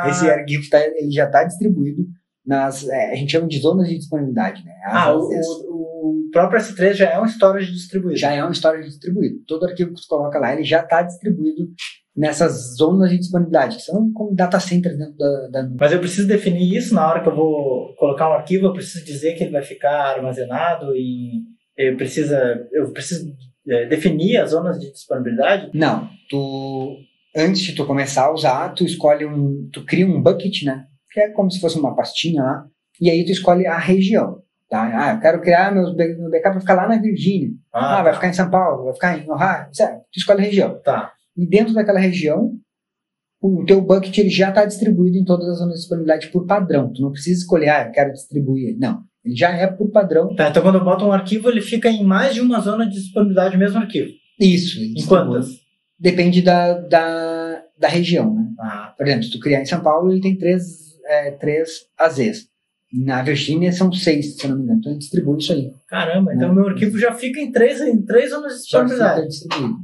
[0.08, 2.06] Esse arquivo tá, ele já está distribuído
[2.46, 2.88] nas.
[2.88, 4.64] É, a gente chama de zonas de disponibilidade.
[4.64, 4.72] Né?
[4.86, 8.20] ah, o, o, próprio S3 já é um storage distribuído.
[8.20, 9.40] Já é um storage distribuído.
[9.48, 11.68] Todo arquivo que tu coloca lá, ele já está distribuído
[12.16, 16.28] nessas zonas de disponibilidade, que são como data centers dentro da, da, Mas eu preciso
[16.28, 19.52] definir isso na hora que eu vou colocar um arquivo, eu preciso dizer que ele
[19.52, 21.44] vai ficar armazenado em
[21.78, 23.34] eu precisa, eu preciso
[23.68, 25.72] é, definir as zonas de disponibilidade?
[25.74, 26.98] Não, tu
[27.36, 30.86] antes de tu começar a usar, tu escolhe um, tu cria um bucket, né?
[31.12, 32.66] Que é como se fosse uma pastinha lá,
[33.00, 34.42] e aí tu escolhe a região.
[34.70, 34.82] Tá?
[34.82, 37.52] Ah, eu quero criar meus, meu backup para ficar lá na Virgínia.
[37.72, 38.18] Ah, ah vai tá.
[38.18, 40.02] ficar em São Paulo, vai ficar em Ohio, certo?
[40.12, 40.82] Tu escolhe a região.
[40.84, 41.14] Tá.
[41.38, 42.58] E dentro daquela região,
[43.42, 46.92] o teu bucket ele já está distribuído em todas as zonas de disponibilidade por padrão.
[46.92, 48.76] Tu não precisa escolher, ah, eu quero distribuir.
[48.80, 49.04] Não.
[49.26, 50.36] Ele já é por padrão.
[50.36, 52.94] Tá, então quando eu boto um arquivo, ele fica em mais de uma zona de
[52.94, 54.12] disponibilidade, o mesmo arquivo.
[54.40, 54.80] Isso.
[54.80, 55.48] Em quantas?
[55.98, 58.48] Depende da, da, da região, né?
[58.60, 58.94] Ah.
[58.96, 60.64] Por exemplo, se tu criar em São Paulo, ele tem três,
[61.06, 62.48] é, três AZs.
[62.94, 64.80] Na Virgínia são seis, se eu não me engano.
[64.80, 65.74] Então ele distribui isso aí.
[65.88, 66.56] Caramba, então né?
[66.56, 69.16] meu arquivo já fica em três, em três zonas de disponibilidade.
[69.16, 69.76] Fica distribuído.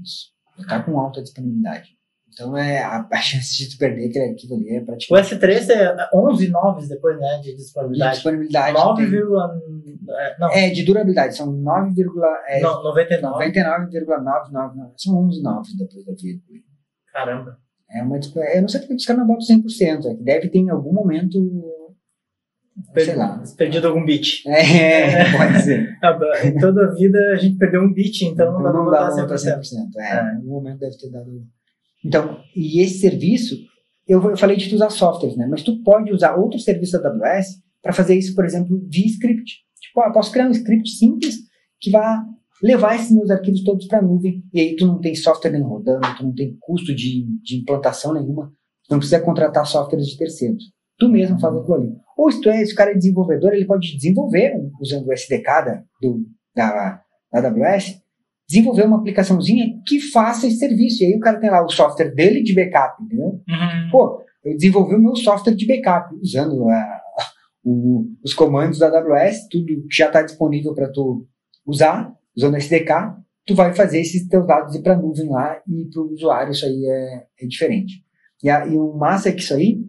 [0.60, 1.90] Está com alta disponibilidade.
[2.34, 5.34] Então é a, a chance de tu perder aquele arquivo ali é praticamente.
[5.34, 7.40] O S3 é 11 noves depois, né?
[7.44, 8.12] De disponibilidade.
[8.12, 8.74] De disponibilidade.
[8.74, 9.20] 9, tem...
[9.20, 10.50] é, não.
[10.50, 11.36] é, de durabilidade.
[11.36, 11.94] São 9,
[12.48, 13.34] é, não, 99.
[13.34, 14.94] 99,999.
[14.98, 16.60] São 11 noves depois da vírgula.
[17.12, 17.58] Caramba.
[17.94, 20.06] É uma, eu não sei porque os caras não botam 100%.
[20.06, 21.38] É que deve ter em algum momento
[22.98, 23.44] sei lá.
[23.58, 24.48] Perdido algum bit.
[24.48, 25.98] É, pode ser.
[26.46, 29.36] Em toda a vida a gente perdeu um bit, então, então não dá para botar
[29.36, 29.60] 100%.
[29.60, 29.96] 100%.
[29.98, 30.34] É, é.
[30.34, 31.46] Em algum momento deve ter dado
[32.04, 33.56] então, e esse serviço,
[34.08, 35.48] eu, falei de tu usar softwares, né?
[35.50, 39.60] Mas tu pode usar outros serviços da AWS para fazer isso, por exemplo, via script.
[39.82, 41.36] Tipo, ah, posso criar um script simples
[41.80, 42.24] que vá
[42.62, 44.44] levar esses meus arquivos todos para a nuvem.
[44.54, 48.14] E aí tu não tem software nem rodando, tu não tem custo de, de implantação
[48.14, 48.52] nenhuma.
[48.88, 50.64] Tu não precisa contratar softwares de terceiros.
[50.98, 51.90] Tu mesmo faz aquilo ali.
[52.18, 55.44] Ou se tu é, se o cara é desenvolvedor, ele pode desenvolver usando o SDK
[55.44, 58.00] da, do, da, da AWS
[58.52, 61.02] desenvolver uma aplicaçãozinha que faça esse serviço.
[61.02, 63.28] E aí o cara tem lá o software dele de backup, entendeu?
[63.28, 63.90] Uhum.
[63.90, 67.02] Pô, eu desenvolvi o meu software de backup usando a,
[67.64, 71.26] o, os comandos da AWS, tudo que já está disponível para tu
[71.66, 75.86] usar, usando SDK, tu vai fazer esses teus dados ir para a nuvem lá e
[75.86, 78.04] para o usuário isso aí é, é diferente.
[78.44, 79.80] E, a, e, o massa é que isso aí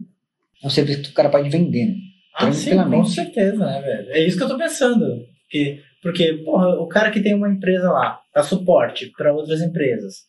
[0.63, 1.95] é um serviço que o cara pode vender, né?
[2.35, 4.09] Ah, sim, com certeza, né, velho?
[4.09, 5.05] É isso que eu tô pensando.
[5.49, 10.25] Que porque, porra, o cara que tem uma empresa lá, dá suporte para outras empresas,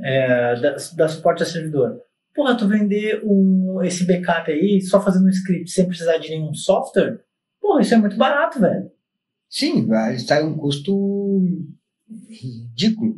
[0.00, 2.00] é, dá, dá, suporte a servidor.
[2.34, 6.54] Porra, tu vender um, esse backup aí só fazendo um script sem precisar de nenhum
[6.54, 7.20] software,
[7.60, 8.90] porra, isso é muito barato, velho.
[9.50, 11.46] Sim, vai sai um custo
[12.30, 13.16] ridículo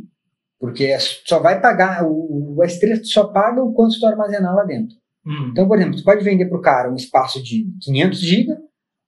[0.58, 4.96] Porque só vai pagar, o, o S3 só paga o quanto tu armazenar lá dentro.
[5.24, 5.50] Hum.
[5.52, 8.56] Então, por exemplo, tu pode vender para o cara um espaço de 500 GB,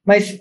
[0.05, 0.41] mas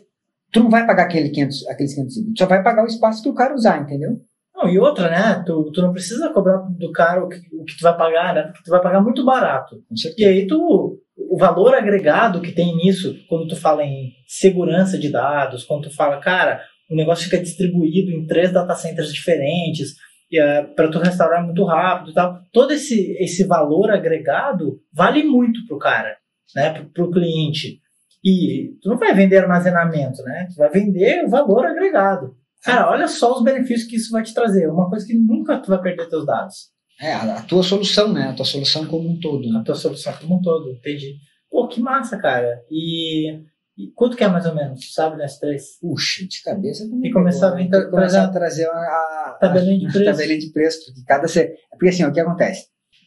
[0.56, 2.34] tu não vai pagar aquele 500, aqueles 500 GB.
[2.34, 4.22] Tu só vai pagar o espaço que o cara usar, entendeu?
[4.56, 5.44] Não, e outra, né?
[5.46, 8.44] Tu, tu não precisa cobrar do cara o que, o que tu vai pagar, né?
[8.44, 9.84] Porque tu vai pagar muito barato.
[10.18, 15.12] E aí tu, o valor agregado que tem nisso, quando tu fala em segurança de
[15.12, 20.74] dados, quando tu fala, cara, o negócio fica distribuído em três data centers diferentes, uh,
[20.74, 22.40] para tu restaurar muito rápido e tal.
[22.54, 26.16] Todo esse, esse valor agregado vale muito pro cara,
[26.56, 26.70] né?
[26.72, 27.82] Pro, pro cliente.
[28.26, 30.48] E tu não vai vender armazenamento, né?
[30.52, 32.36] Tu vai vender o valor agregado.
[32.64, 34.68] Cara, olha só os benefícios que isso vai te trazer.
[34.68, 36.72] Uma coisa que nunca tu vai perder teus dados.
[37.00, 38.30] É, a tua solução, né?
[38.30, 39.48] A tua solução como um todo.
[39.48, 39.60] Né?
[39.60, 41.18] A tua solução como um todo, entendi.
[41.52, 42.64] Pô, que massa, cara.
[42.72, 43.34] E,
[43.78, 45.78] e quanto que é mais ou menos, sabe, nas três?
[45.80, 50.06] Puxa, de cabeça E começar a, vir, começar a trazer a, a tabelinha de preço.
[50.12, 50.80] tabelinha de preço.
[50.86, 51.28] Porque, cada,
[51.70, 52.66] porque assim, o que acontece?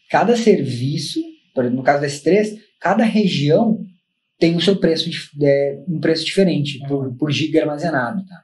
[0.09, 1.21] Cada serviço,
[1.53, 3.85] por exemplo, no caso das três, cada região
[4.39, 5.11] tem o seu preço,
[5.43, 8.43] é, um preço diferente por, por giga armazenado, tá?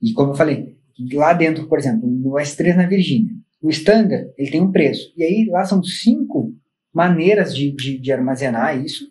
[0.00, 0.76] E como eu falei,
[1.12, 5.12] lá dentro, por exemplo, no S3 na Virgínia, o standard ele tem um preço.
[5.16, 6.54] E aí lá são cinco
[6.92, 9.06] maneiras de, de, de armazenar isso.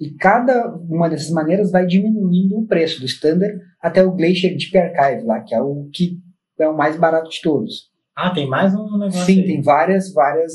[0.00, 4.76] E cada uma dessas maneiras vai diminuindo o preço do standard até o Glacier Deep
[4.76, 6.18] Archive lá, que é o que
[6.58, 7.90] é o mais barato de todos.
[8.16, 9.46] Ah, tem mais um negócio Sim, aí.
[9.46, 10.52] tem várias, várias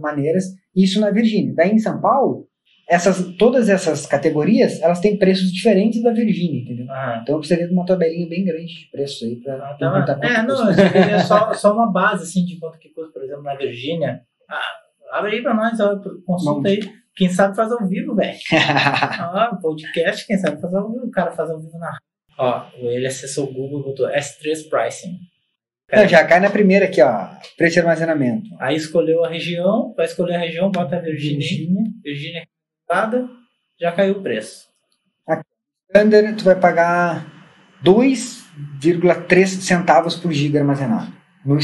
[0.00, 0.44] maneiras.
[0.74, 1.54] Isso na Virgínia.
[1.54, 2.47] Daí em São Paulo,
[2.88, 6.86] essas, todas essas categorias, elas têm preços diferentes da Virgínia, entendeu?
[6.88, 7.18] Ah.
[7.22, 10.42] Então eu precisaria de uma tabelinha bem grande de preços aí para ah, tá É,
[10.42, 14.22] não, só, só uma base assim de quanto que custa, por exemplo, na Virgínia.
[14.48, 15.78] Ah, abre aí para nós,
[16.24, 16.80] consulta aí.
[17.14, 18.38] Quem sabe faz ao vivo, velho.
[18.54, 21.06] ah, podcast, quem sabe faz ao vivo.
[21.06, 21.98] O cara faz ao vivo na.
[22.38, 25.18] Ó, ele acessou o Google e botou S3 Pricing.
[25.92, 27.28] Não, já cai na primeira aqui, ó.
[27.56, 28.48] Preço de armazenamento.
[28.60, 31.38] Aí escolheu a região, vai escolher a região, bota a Virgínia.
[32.02, 32.46] Virgínia.
[32.88, 33.28] Virgínia
[33.80, 34.66] já caiu o preço.
[35.26, 35.44] Aqui,
[35.88, 37.26] standard, tu vai pagar
[37.84, 41.12] 2,3 centavos por giga armazenado.
[41.44, 41.58] No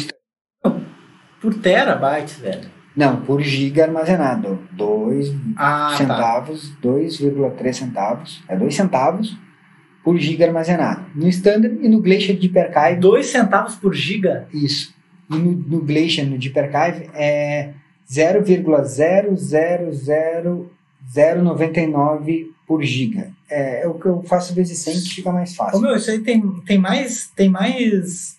[1.40, 2.70] por terabyte, velho.
[2.96, 4.60] Não, por giga armazenado.
[4.72, 5.96] 2 ah, tá.
[5.96, 6.88] centavos, tá.
[6.88, 8.42] 2,3 centavos.
[8.48, 9.36] É 2 centavos
[10.02, 11.04] por giga armazenado.
[11.14, 13.00] No standard e no Glacier Deep Archive.
[13.00, 14.46] 2 centavos por giga?
[14.52, 14.94] Isso.
[15.30, 17.72] E no, no Glacier, no Deep Archive, é
[18.06, 20.70] 0,000
[21.12, 23.30] 0,99 por giga.
[23.50, 25.78] É, é, o que eu faço vezes 100 que fica mais fácil.
[25.78, 28.36] Ô, meu, isso aí tem, tem mais, tem mais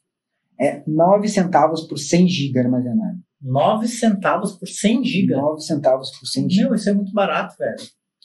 [0.59, 3.19] É 9 centavos por 100 giga armazenado.
[3.41, 5.37] 9 centavos por 100 giga?
[5.37, 6.65] 9 centavos por 100 giga.
[6.65, 7.75] Meu, isso é muito barato, velho.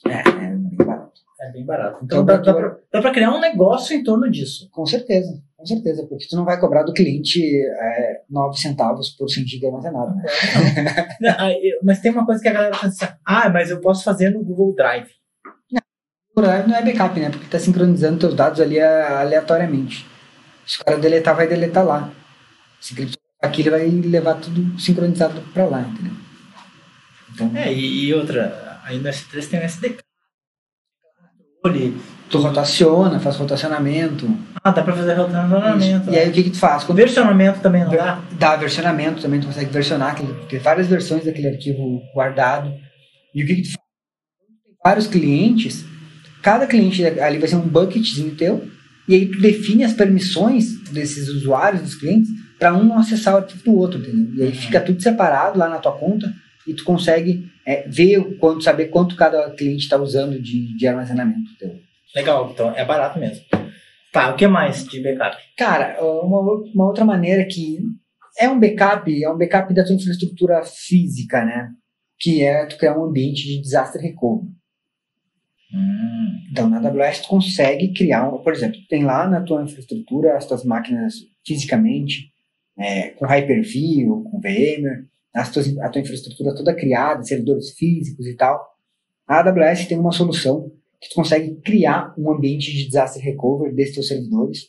[0.07, 1.21] É, é bem barato.
[1.39, 2.03] É bem barato.
[2.03, 4.69] Então, então dá, dá, pra, dá pra criar um negócio em torno disso.
[4.71, 5.41] Com certeza.
[5.63, 9.67] Com certeza, porque tu não vai cobrar do cliente é, 9 centavos por 100 GB
[9.67, 10.13] armazenado.
[10.13, 10.25] Né?
[11.81, 14.43] mas tem uma coisa que a galera pensa assim, ah, mas eu posso fazer no
[14.43, 15.07] Google Drive.
[15.71, 15.81] Não,
[16.35, 17.29] Google Drive não é backup, né?
[17.29, 20.05] Porque tá sincronizando teus dados ali aleatoriamente.
[20.67, 22.11] Se o cara deletar, vai deletar lá.
[22.81, 22.93] Se
[23.41, 26.13] aqui, ele vai levar tudo sincronizado para lá, entendeu?
[27.33, 30.03] Então, é, e outra, aí no S3 tem o SDK.
[32.33, 34.27] Tu rotaciona, faz rotacionamento.
[34.63, 36.09] Ah, dá pra fazer rotacionamento.
[36.09, 36.83] E, e aí o que, que tu faz?
[36.83, 38.23] Quando versionamento também não dá?
[38.39, 40.19] Dá versionamento também, tu consegue versionar,
[40.49, 42.73] tem várias versões daquele arquivo guardado.
[43.35, 43.83] E o que, que tu faz?
[44.83, 45.85] Vários clientes,
[46.41, 48.67] cada cliente ali vai ser um bucketzinho teu,
[49.07, 53.37] e aí tu define as permissões desses usuários, dos clientes, para um não acessar o
[53.37, 54.33] arquivo do outro, entendeu?
[54.37, 54.55] E aí uhum.
[54.55, 56.33] fica tudo separado lá na tua conta,
[56.65, 61.55] e tu consegue é, ver quanto, saber quanto cada cliente está usando de, de armazenamento
[61.59, 61.79] teu.
[62.15, 63.43] Legal, então é barato mesmo.
[64.11, 65.35] Tá, o que mais de backup?
[65.57, 66.39] Cara, uma,
[66.73, 67.79] uma outra maneira que
[68.37, 71.69] é um backup, é um backup da tua infraestrutura física, né?
[72.19, 74.51] Que é tu criar um ambiente de desastre recovery.
[75.73, 76.23] Hum.
[76.51, 80.45] Então, na AWS tu consegue criar, um, por exemplo, tem lá na tua infraestrutura as
[80.45, 82.31] tuas máquinas fisicamente,
[82.77, 88.27] é, com Hyper-V ou com VMware, as tuas, a tua infraestrutura toda criada, servidores físicos
[88.27, 88.63] e tal.
[89.27, 90.71] A AWS tem uma solução
[91.03, 94.59] que tu consegue criar um ambiente de disaster recovery desses teus servidores,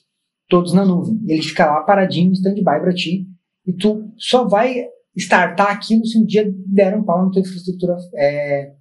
[0.48, 1.20] todos na nuvem.
[1.28, 3.24] Ele fica lá paradinho, stand-by para ti,
[3.64, 4.84] e tu só vai
[5.16, 8.72] startar aquilo se um dia der um pau na tua infraestrutura é,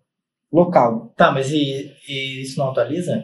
[0.52, 1.14] local.
[1.16, 3.24] Tá, mas e, e isso não atualiza?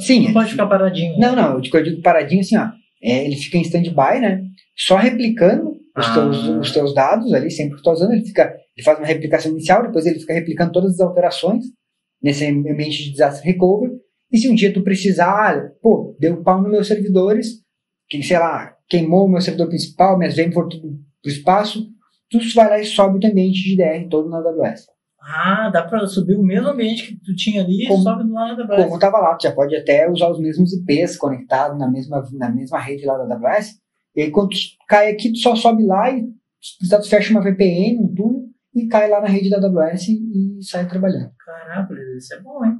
[0.00, 0.26] Sim.
[0.26, 1.16] Não pode ficar paradinho.
[1.18, 2.68] Não, não, eu digo, eu digo paradinho assim, ó.
[3.02, 4.42] É, ele fica em stand-by, né?
[4.76, 6.14] Só replicando os, Ah.
[6.14, 9.06] teus, os teus dados ali, sempre que tu tá usando, ele, fica, ele faz uma
[9.06, 11.64] replicação inicial, depois ele fica replicando todas as alterações
[12.22, 13.92] nesse ambiente de disaster recovery.
[14.32, 17.62] E se um dia tu precisar, ah, pô, deu pau nos meus servidores,
[18.08, 20.88] que, sei lá, queimou o meu servidor principal, minhas VMs foram tudo
[21.22, 21.86] pro espaço,
[22.30, 24.86] tu vai lá e sobe o teu ambiente de DR todo na AWS.
[25.22, 28.54] Ah, dá pra subir o mesmo ambiente que tu tinha ali Como- e sobe lá
[28.56, 28.84] na AWS.
[28.84, 32.48] Como tava lá, tu já pode até usar os mesmos IPs conectados na mesma, na
[32.50, 33.74] mesma rede lá da AWS.
[34.16, 34.56] E aí quando tu
[34.88, 38.14] cai aqui, tu só sobe lá e tu fecha uma VPN, um
[38.90, 41.30] cai lá na rede da AWS e, sai trabalhando.
[41.38, 42.76] Caraca, isso é bom, hein?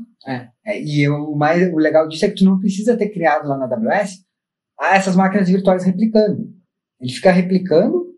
[0.66, 3.48] É, e eu- o mais o legal disso é que tu não precisa ter criado
[3.48, 4.18] lá na AWS
[4.78, 6.48] ah, essas máquinas virtuais replicando.
[7.00, 8.10] Ele fica replicando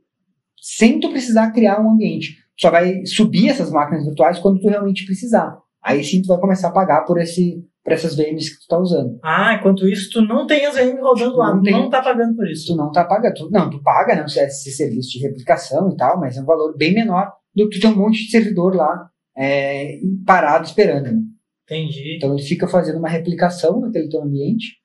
[0.60, 2.36] sem tu precisar criar um ambiente.
[2.58, 5.56] Só vai subir essas máquinas virtuais quando tu realmente precisar.
[5.82, 8.78] Aí sim tu vai começar a pagar por, esse, por essas VMs que tu tá
[8.78, 9.18] usando.
[9.24, 11.72] Ah, enquanto isso, tu não tem as VM rodando lá, Não tem.
[11.72, 12.66] não tá pagando por isso.
[12.68, 13.34] tu não tá pagando.
[13.34, 14.24] Tu, não, tu paga, né?
[14.26, 17.82] Esse serviço de replicação e tal, mas é um valor bem menor do que tu
[17.82, 21.04] ter um monte de servidor lá é, parado esperando.
[21.12, 21.18] né?
[21.64, 22.16] Entendi.
[22.16, 24.76] Então ele fica fazendo uma replicação daquele teu ambiente,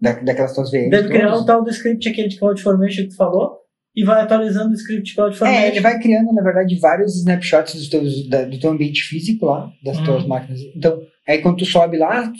[0.00, 0.90] da, daquelas tuas VMs.
[0.90, 1.40] Deve criar todas.
[1.42, 3.56] o tal do script aquele de CloudFormation que tu falou
[3.94, 5.60] e vai atualizando o script CloudFormation.
[5.60, 9.46] É, ele vai criando, na verdade, vários snapshots dos teus, da- do teu ambiente físico
[9.46, 10.04] lá, das Hum.
[10.04, 10.60] tuas máquinas.
[10.76, 12.30] Então, aí quando tu sobe lá,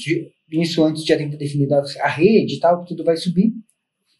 [0.53, 3.53] isso antes já tem que ter definido a, a rede e tal, tudo vai subir.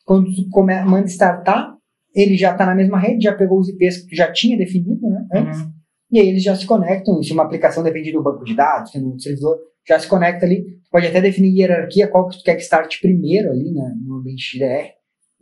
[0.05, 1.76] Quando tu come, manda startar,
[2.17, 5.07] ele já está na mesma rede, já pegou os IPs que tu já tinha definido,
[5.09, 5.27] né?
[5.35, 5.61] Antes.
[5.61, 5.73] Uhum.
[6.11, 7.23] E aí eles já se conectam.
[7.23, 10.63] Se uma aplicação depende do banco de dados, tem um servidor, já se conecta ali.
[10.63, 14.17] Tu pode até definir hierarquia, qual que tu quer que starte primeiro ali né, no
[14.17, 14.93] ambiente DR.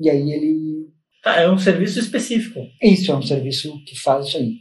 [0.01, 0.89] E aí ele.
[1.23, 2.61] Tá, é um serviço específico.
[2.83, 4.57] Isso é um serviço que faz isso aí.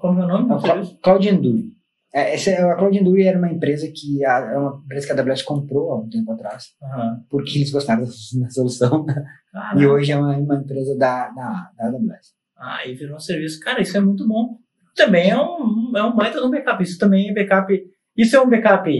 [0.00, 0.98] Como é o nome É do serviço?
[1.02, 1.77] Cloud Endure.
[2.14, 5.22] É, essa, a Cloud Endure era uma empresa que a, é uma empresa que a
[5.22, 7.20] AWS comprou há um tempo atrás, Aham.
[7.28, 8.10] porque eles gostaram da,
[8.50, 9.04] solução.
[9.52, 9.78] Caraca.
[9.78, 12.32] E hoje é uma, uma empresa da, da, da AWS.
[12.56, 13.60] Ah, e virou um serviço.
[13.60, 14.56] Cara, isso é muito bom.
[14.96, 16.82] Também é um, é um baita um backup.
[16.82, 17.72] Isso também é backup.
[18.16, 18.90] Isso é um backup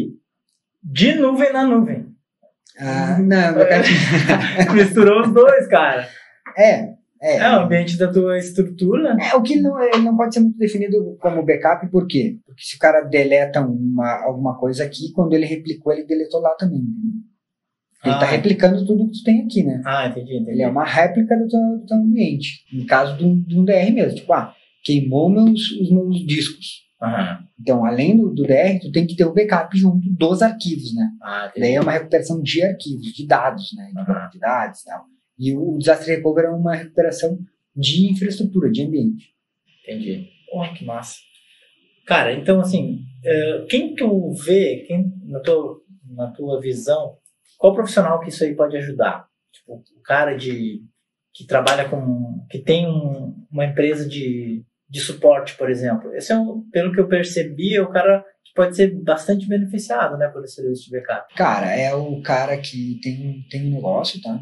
[0.83, 2.07] de nuvem na nuvem.
[2.79, 3.83] Ah, não, meu cara-
[4.75, 6.07] Misturou os dois, cara.
[6.57, 7.37] é, é.
[7.39, 9.17] É o ambiente da tua estrutura.
[9.21, 12.39] É, o que não, ele não pode ser muito definido como backup, por quê?
[12.47, 16.55] Porque se o cara deleta uma, alguma coisa aqui, quando ele replicou, ele deletou lá
[16.55, 16.81] também.
[18.05, 18.31] Ele está Ah.
[18.31, 19.83] replicando tudo que tu tem aqui, né?
[19.85, 20.51] Ah, entendi, entendi.
[20.53, 22.65] Ele é uma réplica do teu, do teu ambiente.
[22.73, 23.25] No caso de
[23.59, 24.15] um, DR mesmo.
[24.15, 24.55] Tipo, ah,
[24.85, 26.87] queimou meus, os meus discos.
[27.61, 31.11] Então, além do, do DR, tu tem que ter o backup junto dos arquivos, né?
[31.23, 31.53] Ah.
[31.57, 33.91] Daí é uma recuperação de arquivos, de dados, né?
[34.33, 35.05] De dados e tal.
[35.39, 37.39] E o, Disaster Recovery é uma recuperação
[37.77, 39.27] de infraestrutura, de ambiente.
[39.85, 40.29] Entendi.
[40.51, 41.17] Pô, que massa.
[42.07, 47.17] Cara, então assim, eh, quem tu vê, quem, na, tua, na tua visão,
[47.59, 49.27] qual profissional que isso aí pode ajudar?
[49.53, 50.83] Tipo, o cara de
[51.35, 52.45] que trabalha com.
[52.51, 56.13] que tem um- uma empresa de, de suporte, por exemplo.
[56.15, 60.17] Esse é um, pelo que eu percebi, é o cara que pode ser bastante beneficiado,
[60.17, 61.33] né, por esse serviço de backup.
[61.35, 64.41] Cara, é o cara que tem, tem um negócio, tá?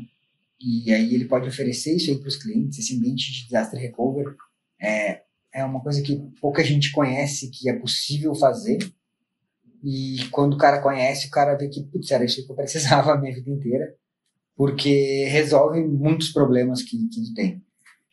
[0.61, 4.35] E aí ele pode oferecer isso aí para os clientes, esse ambiente de disaster recovery.
[4.81, 5.23] É,
[5.55, 8.79] é uma coisa que pouca gente conhece que é possível fazer.
[9.85, 13.13] E quando o cara conhece, o cara vê que, putz, era isso que eu precisava
[13.15, 13.95] a minha vida inteira.
[14.57, 17.63] Porque resolve muitos problemas que, que tem.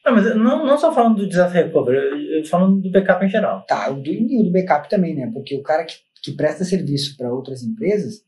[0.06, 3.66] Não, mas não, não só falando do disaster recovery, falando do backup em geral.
[3.66, 5.32] Tá, o do, e o do backup também, né?
[5.34, 8.26] Porque o cara que, que presta serviço para outras empresas,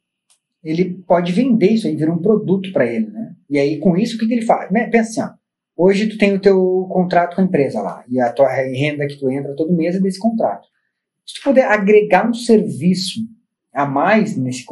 [0.65, 3.36] ele pode vender isso aí, vira um produto para ele, né?
[3.47, 4.71] E aí, com isso, o que, que ele faz?
[4.71, 8.19] Né, Pensa assim, ó, hoje tu tem o teu contrato com a empresa lá, e
[8.19, 10.67] a tua renda que tu entra todo mês é desse contrato.
[11.25, 13.19] Se tu puder agregar um serviço
[13.71, 14.65] a mais nesse,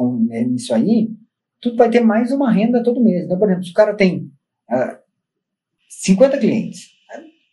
[0.48, 1.10] nisso aí,
[1.60, 3.24] tu vai ter mais uma renda todo mês.
[3.24, 4.30] Então, por exemplo, se o cara tem
[4.68, 4.98] ah,
[5.88, 6.88] 50 clientes,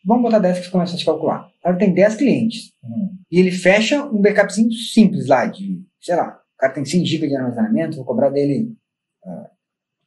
[0.03, 1.47] vamos botar 10 que você começa a te calcular.
[1.59, 3.15] O cara tem 10 clientes, Hum.
[3.31, 7.35] e ele fecha um backupzinho simples lá, de, sei lá, cara tem 100 GB de
[7.35, 8.75] armazenamento, vou cobrar dele
[9.25, 9.49] ah,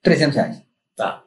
[0.03, 0.63] 300 reais.
[0.97, 1.25] Tá.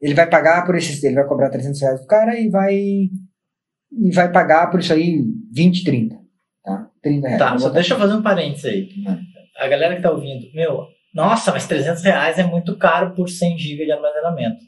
[0.00, 4.10] Ele vai pagar por esses, ele vai cobrar 300 reais do cara e vai, e
[4.12, 6.16] vai pagar por isso aí 20, 30.
[6.64, 6.90] Tá?
[7.02, 7.38] 30 reais.
[7.38, 8.88] Tá, só deixa eu fazer um parênteses aí.
[9.06, 9.18] Hum.
[9.56, 13.56] A galera que tá ouvindo, meu, nossa, mas 300 reais é muito caro por 100
[13.56, 14.64] GB de armazenamento.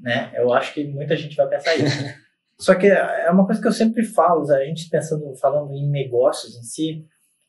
[0.00, 0.32] Né?
[0.34, 2.04] Eu acho que muita gente vai pensar isso.
[2.58, 6.56] Só que é uma coisa que eu sempre falo, a gente pensando, falando em negócios
[6.56, 7.04] em si,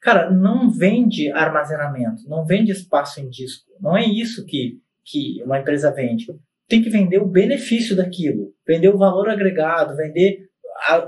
[0.08, 3.70] cara, não vende armazenamento, não vende espaço em disco.
[3.82, 6.28] Não é isso que, que uma empresa vende.
[6.66, 10.48] tem que vender o benefício daquilo, vender o valor agregado, vender
[10.88, 11.06] a,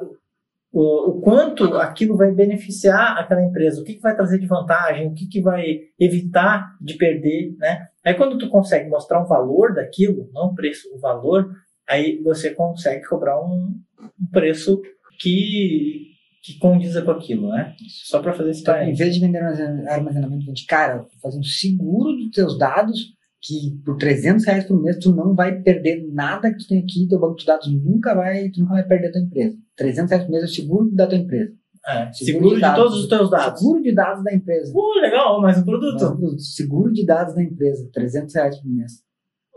[0.70, 5.08] o, o, quanto aquilo vai beneficiar aquela empresa, o que, que vai trazer de vantagem,
[5.08, 7.88] o que, que vai evitar de perder, né?
[8.06, 11.50] Aí quando tu consegue mostrar o valor daquilo, não o preço, o valor,
[11.88, 14.82] aí você consegue cobrar um, um preço
[15.18, 16.09] que,
[16.42, 17.76] que condiza com aquilo, né?
[18.06, 22.16] Só para fazer esse então, Em vez de vender armazenamento, vende, cara, fazer um seguro
[22.16, 26.60] dos teus dados que por 300 reais por mês tu não vai perder nada que
[26.60, 29.22] tu tem aqui, teu banco de dados nunca vai, tu nunca vai perder a tua
[29.22, 29.58] empresa.
[29.76, 31.54] 300 reais por mês é o seguro da tua empresa.
[31.88, 33.60] É, seguro, seguro de, de dados, todos os teus dados.
[33.60, 34.74] Seguro de dados da empresa.
[34.76, 35.92] Uh, legal, mais um produto.
[35.94, 36.42] Mais um produto.
[36.42, 38.92] Seguro de dados da empresa, 300 reais por mês.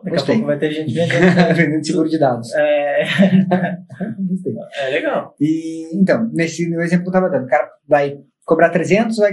[0.03, 0.35] Daqui Gostei.
[0.35, 2.53] a pouco vai ter gente vendendo, vendendo seguro de dados.
[2.55, 3.05] É...
[4.19, 4.55] Gostei.
[4.81, 5.35] É legal.
[5.41, 9.33] E, então, nesse no exemplo que eu estava dando, o cara vai cobrar 300, vai,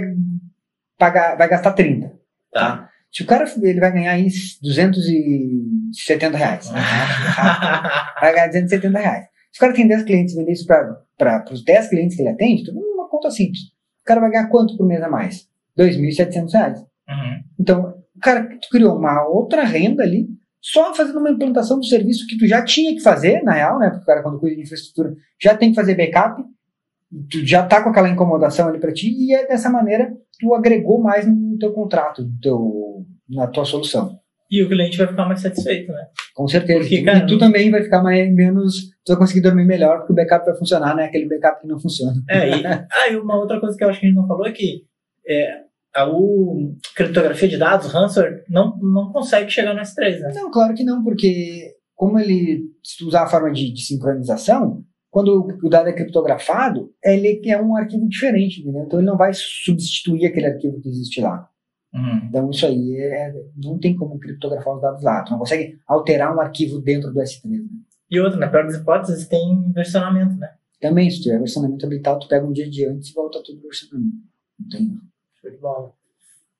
[0.96, 2.12] pagar, vai gastar 30.
[2.52, 2.88] Tá.
[3.12, 4.28] Se o cara ele vai ganhar aí
[4.62, 6.70] 270 reais.
[8.20, 9.26] vai ganhar 270 reais.
[9.52, 12.28] Se o cara tem 10 clientes e vender isso para os 10 clientes que ele
[12.28, 13.62] atende, tudo uma conta simples.
[14.02, 15.48] O cara vai ganhar quanto por mês a mais?
[15.76, 16.80] 2.700 reais.
[16.80, 17.42] Uhum.
[17.58, 20.28] Então, o cara tu criou uma outra renda ali,
[20.60, 23.88] só fazendo uma implantação do serviço que tu já tinha que fazer, na real, né?
[23.88, 26.42] Porque o cara, quando cuida de infraestrutura, já tem que fazer backup,
[27.30, 31.00] tu já tá com aquela incomodação ali para ti, e é dessa maneira tu agregou
[31.00, 34.18] mais no teu contrato, no teu, na tua solução.
[34.50, 36.06] E o cliente vai ficar mais satisfeito, né?
[36.34, 36.80] Com certeza.
[36.80, 38.90] Porque, cara, e tu também vai ficar mais, menos.
[39.04, 41.04] Tu vai conseguir dormir melhor, porque o backup vai funcionar, né?
[41.04, 42.20] Aquele backup que não funciona.
[42.28, 44.46] É, e, ah, e uma outra coisa que eu acho que a gente não falou
[44.46, 44.82] é que
[45.28, 45.60] é,
[45.94, 50.32] a o, criptografia de dados, ransomware, não, não consegue chegar no S3, né?
[50.34, 52.64] Não, claro que não, porque como ele
[53.02, 58.08] usar a forma de, de sincronização, quando o dado é criptografado, ele é um arquivo
[58.08, 58.84] diferente, entendeu?
[58.84, 61.48] Então ele não vai substituir aquele arquivo que existe lá.
[61.92, 62.28] Uhum.
[62.28, 65.24] Então isso aí é, não tem como criptografar os dados lá.
[65.24, 67.50] Tu não consegue alterar um arquivo dentro do S3.
[67.50, 67.58] Né?
[68.10, 70.48] E outra, na pior das hipóteses, tem versionamento, né?
[70.80, 74.16] Também, se tiver versionamento habilitado, tu pega um dia de antes e volta tudo versionamento.
[74.58, 74.96] Não tem.
[75.40, 75.92] Show de bola.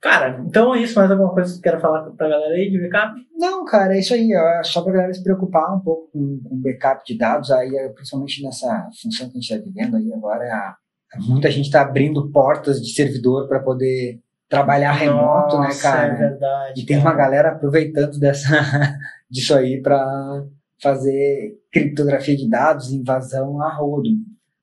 [0.00, 0.98] Cara, então é isso.
[0.98, 3.20] Mais alguma coisa que você quer falar pra galera aí de backup?
[3.36, 4.32] Não, cara, é isso aí.
[4.32, 7.88] É só pra galera se preocupar um pouco com, com backup de dados, aí, é,
[7.90, 10.44] principalmente nessa função que a gente está vivendo aí agora.
[10.44, 15.96] É muita gente está abrindo portas de servidor para poder trabalhar remoto, né, Nossa, né,
[15.96, 16.12] cara?
[16.12, 16.80] É verdade.
[16.80, 18.48] E tem uma galera aproveitando dessa,
[19.30, 20.44] disso aí para
[20.82, 24.08] fazer criptografia de dados, invasão a rodo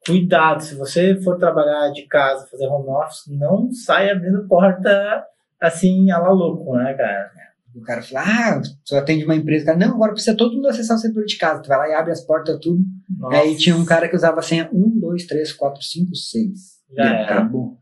[0.07, 5.23] cuidado, se você for trabalhar de casa, fazer home office, não sai abrindo porta
[5.59, 7.31] assim, a la louco, né, cara?
[7.75, 10.97] O cara fala, ah, tu atende uma empresa, cara, não, agora precisa todo mundo acessar
[10.97, 11.61] o servidor de casa.
[11.61, 12.83] Tu vai lá e abre as portas, tudo.
[13.19, 13.37] Nossa.
[13.37, 16.49] Aí tinha um cara que usava a senha 1, 2, 3, 4, 5, 6.
[16.95, 17.77] Já e acabou.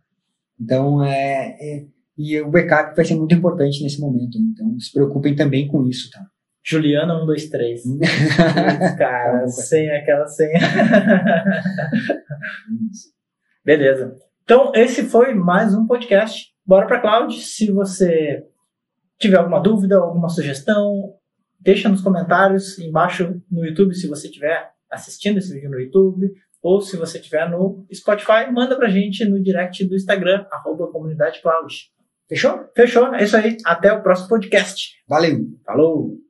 [0.59, 1.85] Então, é, é,
[2.17, 4.37] E o backup vai ser muito importante nesse momento.
[4.37, 6.25] Então, se preocupem também com isso, tá?
[6.67, 7.83] Juliana 123.
[8.97, 10.59] Cara, senha, aquela senha.
[13.63, 14.15] Beleza.
[14.43, 16.47] Então, esse foi mais um podcast.
[16.65, 17.39] Bora para Cloud.
[17.39, 18.43] Se você
[19.19, 21.13] tiver alguma dúvida, alguma sugestão,
[21.59, 26.31] deixa nos comentários embaixo no YouTube, se você estiver assistindo esse vídeo no YouTube,
[26.63, 31.41] ou se você estiver no Spotify, manda pra gente no direct do Instagram, arroba comunidade
[31.43, 31.91] cloud.
[32.27, 32.67] Fechou?
[32.75, 33.13] Fechou.
[33.13, 33.57] É isso aí.
[33.63, 34.95] Até o próximo podcast.
[35.07, 35.45] Valeu.
[35.63, 36.24] Falou.